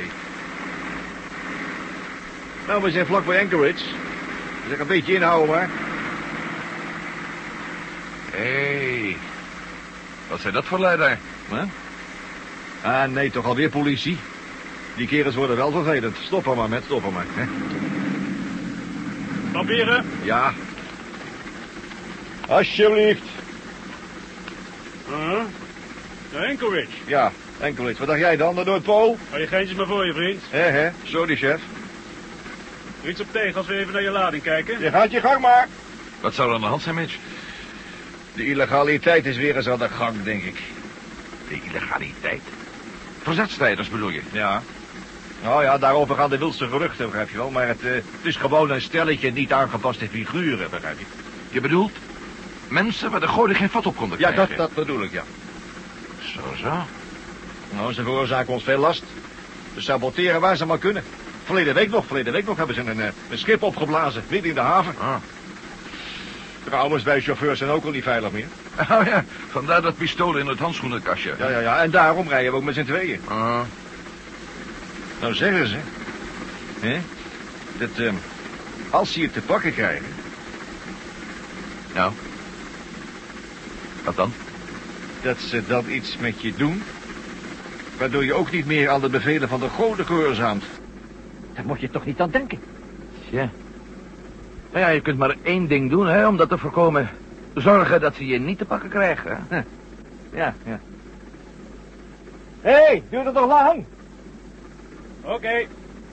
Nou, 2.67 2.83
we 2.83 2.91
zijn 2.91 3.05
vlak 3.05 3.25
bij 3.25 3.41
Anchorage. 3.41 3.83
Zeg 4.69 4.79
een 4.79 4.87
beetje 4.87 5.13
inhouden, 5.13 5.55
maar. 5.55 5.69
Hé. 8.31 8.43
Hey. 8.43 9.17
Wat 10.29 10.39
zijn 10.39 10.53
dat 10.53 10.65
voor 10.65 10.79
lui 10.79 10.97
daar? 10.97 11.17
Huh? 11.49 11.63
Ah, 12.81 13.09
nee, 13.09 13.31
toch 13.31 13.45
alweer 13.45 13.69
politie. 13.69 14.17
Die 14.95 15.07
kerels 15.07 15.35
worden 15.35 15.55
wel 15.55 15.71
vervelend. 15.71 16.17
Stop 16.23 16.47
er 16.47 16.55
maar 16.55 16.69
met, 16.69 16.83
stop 16.83 17.05
er 17.05 17.11
maar. 17.11 17.25
Hè? 17.27 17.45
Papieren? 19.51 20.05
Ja. 20.23 20.53
Alsjeblieft. 22.47 23.40
Uh 25.11 25.17
-huh. 25.17 26.49
Anchorage. 26.49 26.87
Ja, 27.05 27.31
Anchorage. 27.61 27.97
Wat 27.97 28.07
dacht 28.07 28.19
jij 28.19 28.37
dan, 28.37 28.55
de 28.55 28.63
Noordpool? 28.63 29.17
Hou 29.29 29.41
je 29.41 29.47
geintjes 29.47 29.77
maar 29.77 29.87
voor 29.87 30.05
je, 30.05 30.13
vriend. 30.13 30.41
Hé, 30.49 30.59
hé. 30.59 30.89
Sorry, 31.03 31.35
chef. 31.35 31.61
Iets 33.05 33.21
op 33.21 33.27
tegen 33.31 33.55
als 33.55 33.67
we 33.67 33.77
even 33.77 33.93
naar 33.93 34.01
je 34.01 34.09
lading 34.09 34.43
kijken. 34.43 34.79
Je 34.79 34.89
gaat 34.89 35.11
je 35.11 35.19
gang 35.19 35.41
maar. 35.41 35.67
Wat 36.21 36.33
zou 36.33 36.49
er 36.49 36.55
aan 36.55 36.61
de 36.61 36.67
hand 36.67 36.81
zijn, 36.81 36.95
Mitch? 36.95 37.17
De 38.33 38.45
illegaliteit 38.45 39.25
is 39.25 39.37
weer 39.37 39.55
eens 39.55 39.67
aan 39.67 39.79
de 39.79 39.89
gang, 39.89 40.23
denk 40.23 40.43
ik. 40.43 40.61
De 41.47 41.61
illegaliteit. 41.63 42.41
Verzetstrijders 43.21 43.89
bedoel 43.89 44.09
je? 44.09 44.21
Ja. 44.31 44.63
Nou 45.43 45.63
ja, 45.63 45.77
daarover 45.77 46.15
gaan 46.15 46.29
de 46.29 46.37
wildste 46.37 46.67
geruchten, 46.67 47.05
begrijp 47.05 47.29
je 47.29 47.37
wel. 47.37 47.49
Maar 47.49 47.67
het, 47.67 47.83
eh, 47.83 47.91
het 47.93 48.03
is 48.23 48.35
gewoon 48.35 48.71
een 48.71 48.81
stelletje 48.81 49.31
niet 49.31 49.53
aangepaste 49.53 50.07
figuren, 50.07 50.69
begrijp 50.69 50.99
je? 50.99 51.05
Je 51.49 51.61
bedoelt 51.61 51.91
mensen 52.71 53.11
waar 53.11 53.19
de 53.19 53.27
goden 53.27 53.55
geen 53.55 53.69
vat 53.69 53.85
op 53.85 53.95
konden 53.95 54.19
Ja, 54.19 54.31
krijgen? 54.31 54.57
dat, 54.57 54.75
dat 54.75 54.85
bedoel 54.85 55.03
ik, 55.03 55.11
ja. 55.11 55.23
Zo, 56.19 56.39
zo. 56.61 56.83
Nou, 57.75 57.93
ze 57.93 58.03
veroorzaken 58.03 58.53
ons 58.53 58.63
veel 58.63 58.79
last. 58.79 59.03
Ze 59.75 59.81
saboteren 59.81 60.41
waar 60.41 60.57
ze 60.57 60.65
maar 60.65 60.77
kunnen. 60.77 61.03
verleden 61.45 61.73
week 61.73 61.89
nog, 61.89 62.05
verleden 62.05 62.33
week 62.33 62.45
nog 62.45 62.57
hebben 62.57 62.75
ze 62.75 62.81
een, 62.81 63.01
eh, 63.01 63.07
een 63.29 63.37
schip 63.37 63.63
opgeblazen, 63.63 64.23
midden 64.27 64.49
in 64.49 64.55
de 64.55 64.61
haven. 64.61 64.95
Ah. 64.99 65.15
Trouwens, 66.63 67.03
wij 67.03 67.21
chauffeurs 67.21 67.57
zijn 67.59 67.69
ook 67.69 67.85
al 67.85 67.91
niet 67.91 68.03
veilig 68.03 68.31
meer. 68.31 68.47
Oh 68.89 69.05
ja, 69.05 69.25
vandaar 69.49 69.81
dat 69.81 69.97
pistool 69.97 70.37
in 70.37 70.47
het 70.47 70.59
handschoenenkastje. 70.59 71.35
Ja, 71.39 71.49
ja, 71.49 71.59
ja, 71.59 71.81
en 71.81 71.91
daarom 71.91 72.27
rijden 72.27 72.51
we 72.51 72.57
ook 72.57 72.63
met 72.63 72.75
z'n 72.75 72.83
tweeën. 72.83 73.19
Ah. 73.27 73.59
Nou 75.21 75.33
zeggen 75.33 75.67
ze, 75.67 75.77
hè, 76.79 76.99
dat 77.77 77.89
ehm, 77.97 78.15
als 78.89 79.11
ze 79.13 79.19
je 79.21 79.31
te 79.31 79.41
pakken 79.41 79.73
krijgen, 79.73 80.05
Nou. 81.93 82.11
Wat 84.03 84.15
dan? 84.15 84.31
dat 85.21 85.37
ze 85.39 85.65
dan 85.67 85.89
iets 85.89 86.17
met 86.17 86.41
je 86.41 86.53
doen, 86.55 86.83
waardoor 87.97 88.25
je 88.25 88.33
ook 88.33 88.51
niet 88.51 88.65
meer 88.65 88.89
aan 88.89 89.01
de 89.01 89.09
bevelen 89.09 89.49
van 89.49 89.59
de 89.59 89.69
goden 89.69 90.05
gehoorzaamt. 90.05 90.63
Daar 91.53 91.65
moet 91.65 91.79
je 91.79 91.89
toch 91.89 92.05
niet 92.05 92.21
aan 92.21 92.29
denken. 92.29 92.59
Ja. 93.29 93.49
Nou 94.71 94.85
ja, 94.85 94.89
je 94.89 95.01
kunt 95.01 95.17
maar 95.17 95.35
één 95.43 95.67
ding 95.67 95.89
doen, 95.89 96.07
hè, 96.07 96.27
om 96.27 96.37
dat 96.37 96.49
te 96.49 96.57
voorkomen. 96.57 97.09
Zorgen 97.53 98.01
dat 98.01 98.15
ze 98.15 98.25
je 98.25 98.39
niet 98.39 98.57
te 98.57 98.65
pakken 98.65 98.89
krijgen, 98.89 99.45
hè? 99.47 99.61
Ja, 100.33 100.55
ja. 100.65 100.79
Hé, 102.61 102.71
hey, 102.71 103.03
duurt 103.09 103.25
het 103.25 103.33
nog 103.33 103.47
lang? 103.47 103.85
Oké, 105.21 105.65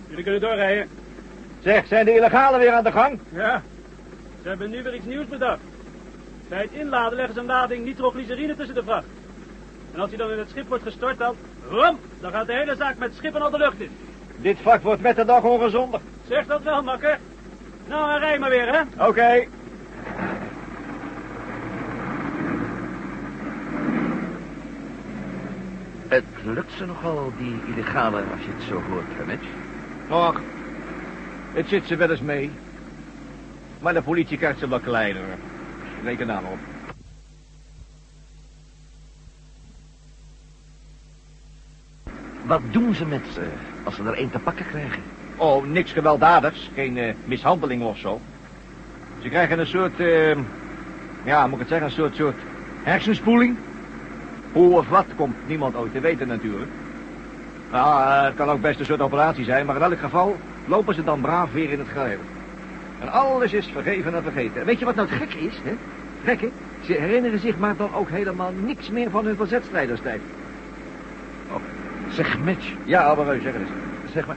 jullie 0.08 0.22
kunnen 0.22 0.40
doorrijden. 0.40 0.88
Zeg, 1.60 1.86
zijn 1.86 2.04
de 2.04 2.14
illegalen 2.14 2.60
weer 2.60 2.72
aan 2.72 2.84
de 2.84 2.92
gang? 2.92 3.18
Ja, 3.28 3.62
ze 4.42 4.48
hebben 4.48 4.70
nu 4.70 4.82
weer 4.82 4.94
iets 4.94 5.06
nieuws 5.06 5.26
bedacht. 5.26 5.60
Bij 6.48 6.62
het 6.62 6.72
inladen 6.72 7.16
leggen 7.16 7.34
ze 7.34 7.40
een 7.40 7.46
lading 7.46 7.84
nitroglycerine 7.84 8.56
tussen 8.56 8.74
de 8.74 8.82
vracht. 8.82 9.06
En 9.92 10.00
als 10.00 10.08
die 10.08 10.18
dan 10.18 10.30
in 10.30 10.38
het 10.38 10.48
schip 10.48 10.68
wordt 10.68 10.84
gestort, 10.84 11.18
dan... 11.18 11.34
Rom, 11.68 11.98
dan 12.20 12.32
gaat 12.32 12.46
de 12.46 12.52
hele 12.52 12.76
zaak 12.76 12.98
met 12.98 13.14
schip 13.14 13.34
en 13.34 13.42
al 13.42 13.50
de 13.50 13.58
lucht 13.58 13.80
in. 13.80 13.90
Dit 14.36 14.58
vak 14.60 14.82
wordt 14.82 15.02
met 15.02 15.16
de 15.16 15.24
dag 15.24 15.42
ongezonder. 15.42 16.00
Zeg 16.28 16.46
dat 16.46 16.62
wel, 16.62 16.82
makker. 16.82 17.18
Nou, 17.88 18.10
en 18.10 18.18
rij 18.18 18.38
maar 18.38 18.50
weer, 18.50 18.72
hè. 18.72 19.06
Oké. 19.06 19.46
Het 26.08 26.24
lukt 26.44 26.72
ze 26.72 26.86
nogal, 26.86 27.32
die 27.36 27.60
illegale, 27.66 28.16
als 28.16 28.40
je 28.40 28.50
het 28.56 28.62
zo 28.68 28.82
hoort, 28.90 29.26
Mitch? 29.26 29.46
Och, 30.08 30.40
het 31.52 31.68
zit 31.68 31.86
ze 31.86 31.96
wel 31.96 32.10
eens 32.10 32.20
mee. 32.20 32.50
Maar 33.78 33.94
de 33.94 34.02
politie 34.02 34.38
krijgt 34.38 34.58
ze 34.58 34.68
wel 34.68 34.80
kleiner. 34.80 35.22
Reken 36.04 36.26
daar 36.26 36.42
maar 36.42 36.52
op. 36.52 36.58
Wat 42.48 42.60
doen 42.70 42.94
ze 42.94 43.06
met 43.06 43.22
ze 43.32 43.48
als 43.84 43.94
ze 43.94 44.02
er 44.02 44.14
één 44.14 44.30
te 44.30 44.38
pakken 44.38 44.66
krijgen? 44.66 45.02
Oh, 45.36 45.64
niks 45.64 45.92
gewelddadigs. 45.92 46.70
Geen 46.74 46.96
eh, 46.96 47.14
mishandeling 47.24 47.82
of 47.82 47.98
zo. 47.98 48.20
Ze 49.22 49.28
krijgen 49.28 49.58
een 49.58 49.66
soort, 49.66 50.00
eh, 50.00 50.36
ja, 51.24 51.46
moet 51.46 51.52
ik 51.52 51.58
het 51.58 51.68
zeggen, 51.68 51.86
een 51.86 51.92
soort, 51.92 52.14
soort 52.14 52.38
hersenspoeling. 52.82 53.56
Hoe 54.52 54.76
of 54.76 54.88
wat 54.88 55.06
komt 55.16 55.36
niemand 55.46 55.76
ooit 55.76 55.92
te 55.92 56.00
weten 56.00 56.28
natuurlijk. 56.28 56.70
Nou, 57.70 58.02
eh, 58.02 58.24
het 58.24 58.34
kan 58.34 58.48
ook 58.48 58.60
best 58.60 58.80
een 58.80 58.86
soort 58.86 59.00
operatie 59.00 59.44
zijn, 59.44 59.66
maar 59.66 59.76
in 59.76 59.82
elk 59.82 59.98
geval 59.98 60.36
lopen 60.66 60.94
ze 60.94 61.04
dan 61.04 61.20
braaf 61.20 61.52
weer 61.52 61.70
in 61.70 61.78
het 61.78 61.88
geheel. 61.88 62.20
En 63.00 63.08
alles 63.08 63.52
is 63.52 63.66
vergeven 63.66 64.14
en 64.14 64.22
vergeten. 64.22 64.60
En 64.60 64.66
weet 64.66 64.78
je 64.78 64.84
wat 64.84 64.94
nou 64.94 65.08
het 65.08 65.18
gekke 65.18 65.38
is, 65.38 65.60
hè? 65.62 65.76
Gekke? 66.24 66.48
Ze 66.84 66.92
herinneren 66.92 67.38
zich 67.38 67.58
maar 67.58 67.76
dan 67.76 67.94
ook 67.94 68.08
helemaal 68.10 68.52
niks 68.64 68.90
meer 68.90 69.10
van 69.10 69.24
hun 69.24 69.36
verzetstrijderstijd. 69.36 70.20
Zeg, 72.08 72.38
Mitch, 72.38 72.72
Ja, 72.84 73.02
Albereu, 73.02 73.40
zeg 73.40 73.52
het 73.52 73.62
eens. 73.62 74.12
zeg 74.12 74.26
maar... 74.26 74.36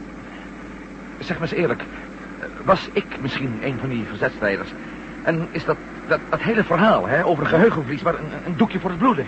Zeg 1.20 1.40
maar 1.40 1.48
eens 1.50 1.58
eerlijk. 1.58 1.84
Was 2.64 2.90
ik 2.94 3.06
misschien 3.22 3.60
een 3.62 3.78
van 3.80 3.90
die 3.90 4.04
verzetstrijders? 4.08 4.70
En 5.24 5.48
is 5.52 5.66
dat, 5.66 5.78
dat, 6.08 6.20
dat 6.30 6.42
hele 6.42 6.64
verhaal, 6.64 7.08
hè, 7.08 7.26
over 7.26 7.46
geheugenverlies... 7.46 8.02
maar 8.02 8.14
een, 8.14 8.32
een 8.46 8.58
doekje 8.58 8.80
voor 8.80 8.90
het 8.90 9.00
bloeden? 9.00 9.26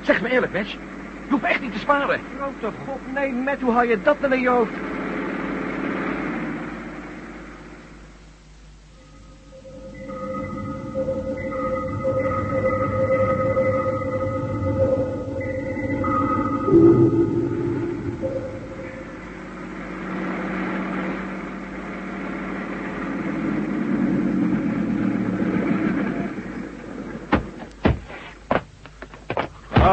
Zeg 0.00 0.22
me 0.22 0.30
eerlijk, 0.30 0.52
Mitch. 0.52 0.72
Je 0.72 1.30
hoeft 1.30 1.44
echt 1.44 1.60
niet 1.60 1.72
te 1.72 1.78
sparen. 1.78 2.20
Grote 2.36 2.76
god, 2.86 2.98
nee, 3.14 3.32
met 3.32 3.60
hoe 3.60 3.72
haal 3.72 3.84
je 3.84 4.02
dat 4.02 4.16
dan 4.20 4.32
in 4.32 4.40
je 4.40 4.48
hoofd? 4.48 4.72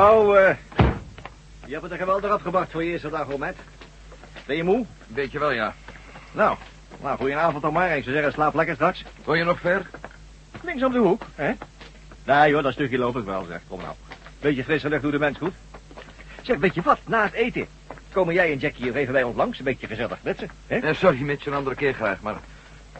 Nou, 0.02 0.38
eh... 0.38 0.56
Je 1.66 1.72
hebt 1.72 1.82
het 1.84 1.92
er 1.92 1.98
geweldig 1.98 2.32
afgebracht 2.32 2.72
voor 2.72 2.84
je 2.84 2.92
eerste 2.92 3.10
dag, 3.10 3.38
Matt. 3.38 3.58
Ben 4.46 4.56
je 4.56 4.64
moe? 4.64 4.86
Weet 5.08 5.32
je 5.32 5.40
wel, 5.40 5.52
ja. 5.52 5.74
Nou, 6.32 6.58
nou, 7.02 7.18
goedenavond 7.18 7.62
dan 7.62 7.74
maar. 7.74 7.98
Ik 7.98 8.04
zou 8.04 8.16
zeggen, 8.16 8.34
slaap 8.34 8.54
lekker 8.54 8.76
straks. 8.76 9.04
Wil 9.26 9.34
je 9.34 9.44
nog 9.44 9.60
ver? 9.60 9.90
Links 10.62 10.84
om 10.84 10.92
de 10.92 10.98
hoek, 10.98 11.22
hè? 11.36 11.52
Nee, 12.24 12.50
joh, 12.50 12.64
dat 12.64 12.74
stukje 12.74 12.98
loop 12.98 13.18
ik 13.18 13.26
wel, 13.26 13.46
zeg. 13.50 13.60
Kom 13.68 13.80
nou. 13.82 13.94
Beetje 14.40 14.64
frisse 14.64 14.90
lucht 14.90 15.02
doet 15.02 15.12
de 15.12 15.20
mens 15.20 15.38
goed. 15.38 15.54
Zeg, 16.42 16.58
weet 16.58 16.74
je 16.76 16.82
wat? 16.82 17.00
Na 17.06 17.24
het 17.24 17.34
eten 17.34 17.68
komen 18.12 18.34
jij 18.34 18.52
en 18.52 18.58
Jackie 18.58 18.84
hier 18.84 18.96
even 18.96 19.14
bij 19.14 19.24
ons 19.24 19.36
langs. 19.36 19.58
Een 19.60 19.66
beetje 19.66 19.88
gezellig 19.88 20.18
kletsen, 20.22 20.50
hè? 20.68 20.78
Eh, 20.78 20.94
sorry, 20.96 21.22
Mitch, 21.22 21.46
een 21.46 21.54
andere 21.54 21.76
keer 21.76 21.94
graag, 21.94 22.22
maar... 22.22 22.36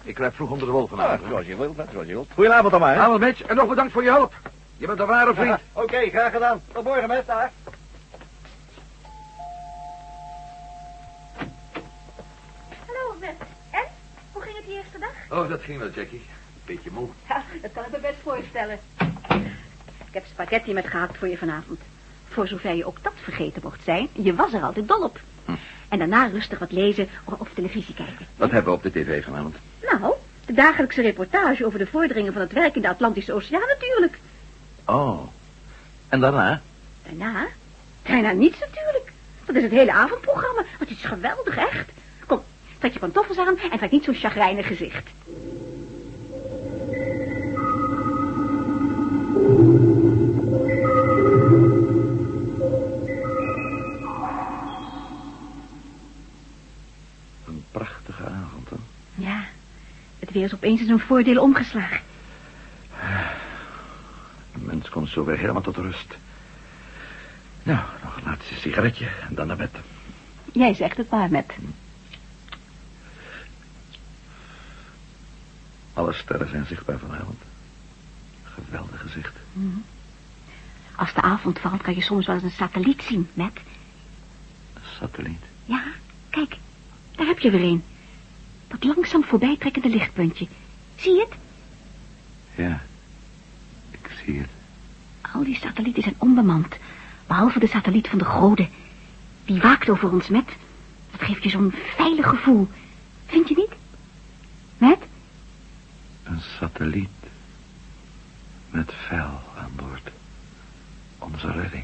Ik 0.04 0.16
krijg 0.16 0.34
vroeg 0.34 0.50
onder 0.50 0.66
de 0.66 0.72
wol 0.74 0.84
Ah, 0.84 0.90
vanavond. 0.90 1.22
zoals 1.30 1.46
je 1.46 1.58
wilt, 1.58 1.78
hè, 1.78 1.84
zoals 1.92 2.08
je 2.08 2.14
wilt. 2.14 2.30
Goedenavond 2.34 2.72
dan 2.72 2.80
maar, 2.82 2.94
hè? 2.94 3.00
Hallo, 3.00 3.18
Mitch, 3.18 3.42
en 3.42 3.56
nog 3.56 3.68
bedankt 3.68 3.92
voor 3.92 4.04
je 4.04 4.10
hulp. 4.10 4.34
Je 4.82 4.88
bent 4.88 5.00
een 5.00 5.06
ware 5.06 5.34
vriend. 5.34 5.48
Ja, 5.48 5.60
Oké, 5.82 6.10
graag 6.10 6.32
gedaan. 6.32 6.62
Tot 6.74 6.84
morgen, 6.84 7.08
met 7.08 7.26
daar. 7.26 7.52
Hallo, 12.86 13.16
Matt. 13.20 13.42
En? 13.72 13.84
Hoe 14.32 14.42
ging 14.42 14.56
het 14.56 14.66
die 14.66 14.76
eerste 14.76 15.00
dag? 15.00 15.40
Oh, 15.40 15.50
dat 15.50 15.62
ging 15.62 15.80
wel, 15.80 15.90
Jackie. 15.90 16.22
Beetje 16.66 16.90
moe. 16.92 17.08
Ja, 17.30 17.44
dat 17.62 17.72
kan 17.74 17.84
ik 17.84 17.92
me 17.92 18.00
best 18.00 18.20
voorstellen. 18.24 18.80
Ik 20.08 20.14
heb 20.14 20.26
spaghetti 20.26 20.74
met 20.74 20.88
gehakt 20.88 21.18
voor 21.18 21.28
je 21.28 21.38
vanavond. 21.38 21.80
Voor 22.28 22.48
zover 22.48 22.74
je 22.74 22.86
ook 22.86 23.04
dat 23.04 23.14
vergeten 23.24 23.62
mocht 23.64 23.84
zijn. 23.84 24.10
Je 24.12 24.36
was 24.36 24.54
er 24.54 24.64
altijd 24.64 24.88
dol 24.88 25.04
op. 25.04 25.20
En 25.90 25.98
daarna 25.98 26.28
rustig 26.28 26.60
wat 26.60 26.72
lezen 26.72 27.10
of, 27.24 27.40
of 27.40 27.50
televisie 27.54 27.96
kijken. 27.96 28.28
Wat 28.36 28.52
hebben 28.52 28.72
we 28.72 28.78
op 28.78 28.84
de 28.84 28.92
tv 28.92 29.24
vanavond? 29.24 29.56
Nou, 29.82 30.14
de 30.46 30.54
dagelijkse 30.54 31.02
reportage 31.02 31.66
over 31.66 31.80
de 31.80 31.88
vorderingen 31.88 32.34
van 32.34 32.42
het 32.42 32.52
werk 32.52 32.76
in 32.76 32.82
de 32.82 32.90
Atlantische 32.90 33.34
Oceaan 33.34 33.68
natuurlijk. 33.68 34.18
Oh. 34.92 35.28
En 36.10 36.20
daarna? 36.20 36.62
Daarna? 37.04 37.48
Daarna 38.02 38.32
niets 38.32 38.60
natuurlijk. 38.60 39.12
Dat 39.46 39.56
is 39.56 39.64
het 39.64 39.72
hele 39.72 39.92
avondprogramma. 39.92 40.64
Wat 40.80 40.90
is 40.90 41.04
geweldig, 41.04 41.56
echt. 41.56 41.90
Kom, 42.26 42.42
trek 42.80 42.94
je 42.94 43.00
pantoffels 43.00 43.38
aan 43.38 43.58
en 43.58 43.78
trek 43.78 43.92
niet 43.92 44.04
zo'n 44.04 44.14
chagrijnig 44.14 44.68
gezicht. 44.68 45.10
Een 57.46 57.64
prachtige 57.72 58.24
avond, 58.24 58.70
hè? 58.70 58.76
Ja, 59.16 59.44
het 60.20 60.32
weer 60.32 60.44
is 60.44 60.54
opeens 60.54 60.80
in 60.80 60.86
zijn 60.86 61.00
voordeel 61.00 61.42
omgeslagen. 61.42 62.00
Een 64.54 64.66
mens 64.66 64.90
komt 64.90 65.01
zo 65.12 65.24
weer 65.24 65.38
helemaal 65.38 65.62
tot 65.62 65.78
rust. 65.78 66.18
Nou, 67.64 67.80
nog 68.04 68.18
een 68.18 68.24
laatste 68.24 68.56
sigaretje 68.56 69.06
en 69.30 69.36
dan 69.36 69.48
naar 69.48 69.58
bed. 69.58 69.76
Jij 70.54 70.74
zegt 70.74 70.98
het 70.98 71.10
maar, 71.10 71.30
met. 71.30 71.54
Alle 75.94 76.14
sterren 76.14 76.50
zijn 76.50 76.66
zichtbaar 76.66 77.00
vanavond. 77.00 77.42
Geweldig 78.44 79.02
gezicht. 79.02 79.36
Als 80.96 81.14
de 81.14 81.22
avond 81.22 81.60
valt, 81.60 81.82
kan 81.82 81.96
je 81.96 82.02
soms 82.02 82.26
wel 82.26 82.36
eens 82.36 82.44
een 82.44 82.52
satelliet 82.52 83.04
zien, 83.04 83.30
met. 83.34 83.60
Een 84.74 84.82
satelliet. 85.00 85.44
Ja, 85.66 85.84
kijk, 86.30 86.58
daar 87.16 87.28
heb 87.28 87.40
je 87.40 87.52
weer 87.52 87.64
een. 87.64 87.84
Dat 88.68 88.84
langzaam 88.84 89.24
voorbijtrekkende 89.24 89.90
lichtpuntje. 89.90 90.48
Zie 90.96 91.14
je 91.14 91.20
het? 91.20 91.36
Ja. 92.56 92.82
Al 95.34 95.44
die 95.44 95.56
satellieten 95.56 96.04
zijn 96.04 96.16
onbemand. 96.18 96.76
Behalve 97.28 97.60
de 97.60 97.68
satelliet 97.68 98.08
van 98.08 98.18
de 98.18 98.26
goden. 98.26 98.70
Die 99.46 99.62
waakt 99.62 99.90
over 99.90 100.12
ons, 100.12 100.28
met. 100.28 100.50
Dat 101.12 101.22
geeft 101.22 101.44
je 101.44 101.50
zo'n 101.50 101.74
veilig 101.96 102.30
gevoel. 102.30 102.68
Vind 103.26 103.48
je 103.48 103.56
niet? 103.56 103.72
Met? 104.78 105.00
Een 106.24 106.42
satelliet. 106.60 107.10
Met 108.70 108.94
vuil 109.08 109.42
aan 109.58 109.72
boord. 109.76 110.10
Onze 111.18 111.52
redding. 111.52 111.84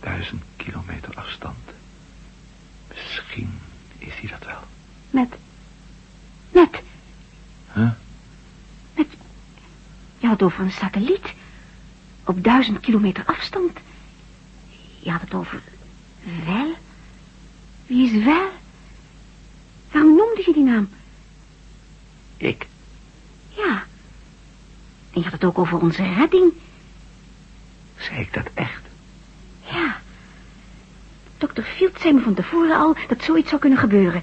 Duizend 0.00 0.42
kilometer 0.56 1.14
afstand. 1.14 1.70
Misschien 2.88 3.58
is 3.98 4.12
hij 4.20 4.30
dat 4.30 4.44
wel. 4.44 4.62
Met... 5.10 5.28
Met... 6.50 6.82
Huh? 7.72 7.90
Met... 8.94 9.06
Je 10.18 10.26
had 10.26 10.42
over 10.42 10.64
een 10.64 10.72
satelliet. 10.72 11.32
Op 12.24 12.44
duizend 12.44 12.80
kilometer 12.80 13.24
afstand. 13.26 13.78
Je 15.00 15.10
had 15.10 15.20
het 15.20 15.34
over... 15.34 15.60
Wel? 16.46 16.74
Wie 17.86 18.12
is 18.12 18.24
wel? 18.24 18.48
Waarom 19.90 20.16
noemde 20.16 20.42
je 20.46 20.52
die 20.52 20.62
naam? 20.62 20.88
Ik? 22.36 22.66
Ja. 23.48 23.84
En 25.10 25.20
je 25.20 25.22
had 25.22 25.32
het 25.32 25.44
ook 25.44 25.58
over 25.58 25.78
onze 25.78 26.14
redding. 26.14 26.52
Zei 27.96 28.20
ik 28.20 28.32
dat 28.32 28.46
echt? 28.54 28.82
Ja. 29.64 30.00
Dr. 31.36 31.60
Field 31.62 32.00
zei 32.00 32.14
me 32.14 32.20
van 32.20 32.34
tevoren 32.34 32.76
al 32.76 32.96
dat 33.08 33.22
zoiets 33.22 33.48
zou 33.48 33.60
kunnen 33.60 33.78
gebeuren. 33.78 34.22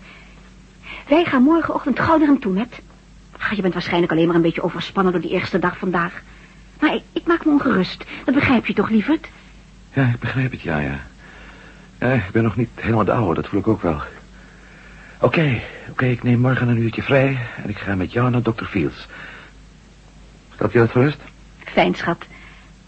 Wij 1.08 1.26
gaan 1.26 1.44
morgenochtend 1.44 2.00
gauw 2.00 2.18
naar 2.18 2.28
hem 2.28 2.40
toe, 2.40 2.54
net. 2.54 2.80
Ah, 3.38 3.52
je 3.52 3.62
bent 3.62 3.74
waarschijnlijk 3.74 4.12
alleen 4.12 4.28
maar 4.28 4.36
een 4.36 4.42
beetje 4.42 4.64
overspannen 4.64 5.14
door 5.14 5.22
die 5.22 5.32
eerste 5.32 5.60
dag 5.60 5.78
vandaag. 5.78 6.22
Maar 6.80 6.94
ik, 6.94 7.04
ik 7.22 7.28
maak 7.28 7.46
me 7.46 7.52
ongerust. 7.52 8.06
Dat 8.26 8.36
begrijp 8.36 8.66
je 8.66 8.74
toch, 8.74 8.90
lieverd? 8.90 9.28
Ja, 9.94 10.08
ik 10.08 10.20
begrijp 10.20 10.52
het, 10.52 10.62
ja, 10.62 10.80
ja. 10.80 11.00
Ja, 12.00 12.12
ik 12.12 12.32
ben 12.32 12.44
nog 12.44 12.56
niet 12.56 12.70
helemaal 12.76 13.06
de 13.06 13.12
oude, 13.12 13.42
dat 13.42 13.50
voel 13.50 13.60
ik 13.60 13.68
ook 13.68 13.82
wel. 13.82 14.02
Oké, 15.20 15.62
oké, 15.90 16.06
ik 16.06 16.24
neem 16.24 16.40
morgen 16.40 16.68
een 16.68 16.78
uurtje 16.78 17.02
vrij 17.02 17.40
en 17.64 17.70
ik 17.70 17.78
ga 17.78 17.96
met 17.96 18.12
jou 18.12 18.30
naar 18.30 18.42
Dr. 18.42 18.64
Fields. 18.64 19.08
Stelt 20.54 20.72
je 20.72 20.80
dat 20.80 20.92
gerust? 20.92 21.20
Fijn, 21.64 21.96
schat. 21.96 22.26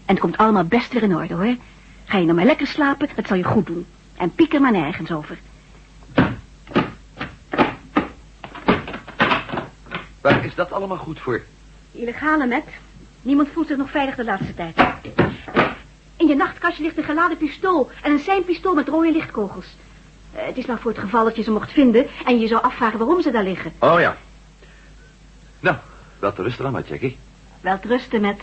En 0.04 0.14
het 0.14 0.18
komt 0.18 0.36
allemaal 0.36 0.64
best 0.64 0.92
weer 0.92 1.02
in 1.02 1.16
orde, 1.16 1.34
hoor. 1.34 1.56
Ga 2.04 2.18
je 2.18 2.24
nou 2.24 2.36
maar 2.36 2.44
lekker 2.44 2.66
slapen, 2.66 3.08
dat 3.14 3.26
zal 3.26 3.36
je 3.36 3.44
goed 3.44 3.66
doen. 3.66 3.86
En 4.16 4.34
pieker 4.34 4.60
maar 4.60 4.72
nergens 4.72 5.10
over. 5.12 5.38
Waar 10.20 10.44
is 10.44 10.54
dat 10.54 10.72
allemaal 10.72 10.96
goed 10.96 11.20
voor? 11.20 11.42
Illegale 11.92 12.46
met. 12.46 12.64
Niemand 13.24 13.48
voelt 13.52 13.66
zich 13.66 13.76
nog 13.76 13.90
veilig 13.90 14.14
de 14.14 14.24
laatste 14.24 14.54
tijd. 14.54 14.76
In 16.16 16.26
je 16.26 16.34
nachtkastje 16.34 16.82
ligt 16.82 16.96
een 16.96 17.04
geladen 17.04 17.36
pistool 17.36 17.90
en 18.02 18.12
een 18.12 18.18
seinpistool 18.18 18.74
met 18.74 18.88
rode 18.88 19.12
lichtkogels. 19.12 19.76
Eh, 20.32 20.46
het 20.46 20.56
is 20.56 20.66
maar 20.66 20.78
voor 20.78 20.90
het 20.90 21.00
geval 21.00 21.24
dat 21.24 21.36
je 21.36 21.42
ze 21.42 21.50
mocht 21.50 21.72
vinden 21.72 22.06
en 22.24 22.38
je 22.38 22.46
zou 22.46 22.62
afvragen 22.62 22.98
waarom 22.98 23.22
ze 23.22 23.30
daar 23.30 23.42
liggen. 23.42 23.72
Oh 23.78 24.00
ja. 24.00 24.16
Nou, 25.60 25.76
wel 26.18 26.32
te 26.32 26.42
rusten 26.42 26.62
dan 26.62 26.72
maar, 26.72 26.84
Jackie. 26.86 27.18
Wel 27.60 27.78
rusten 27.82 28.20
met... 28.20 28.40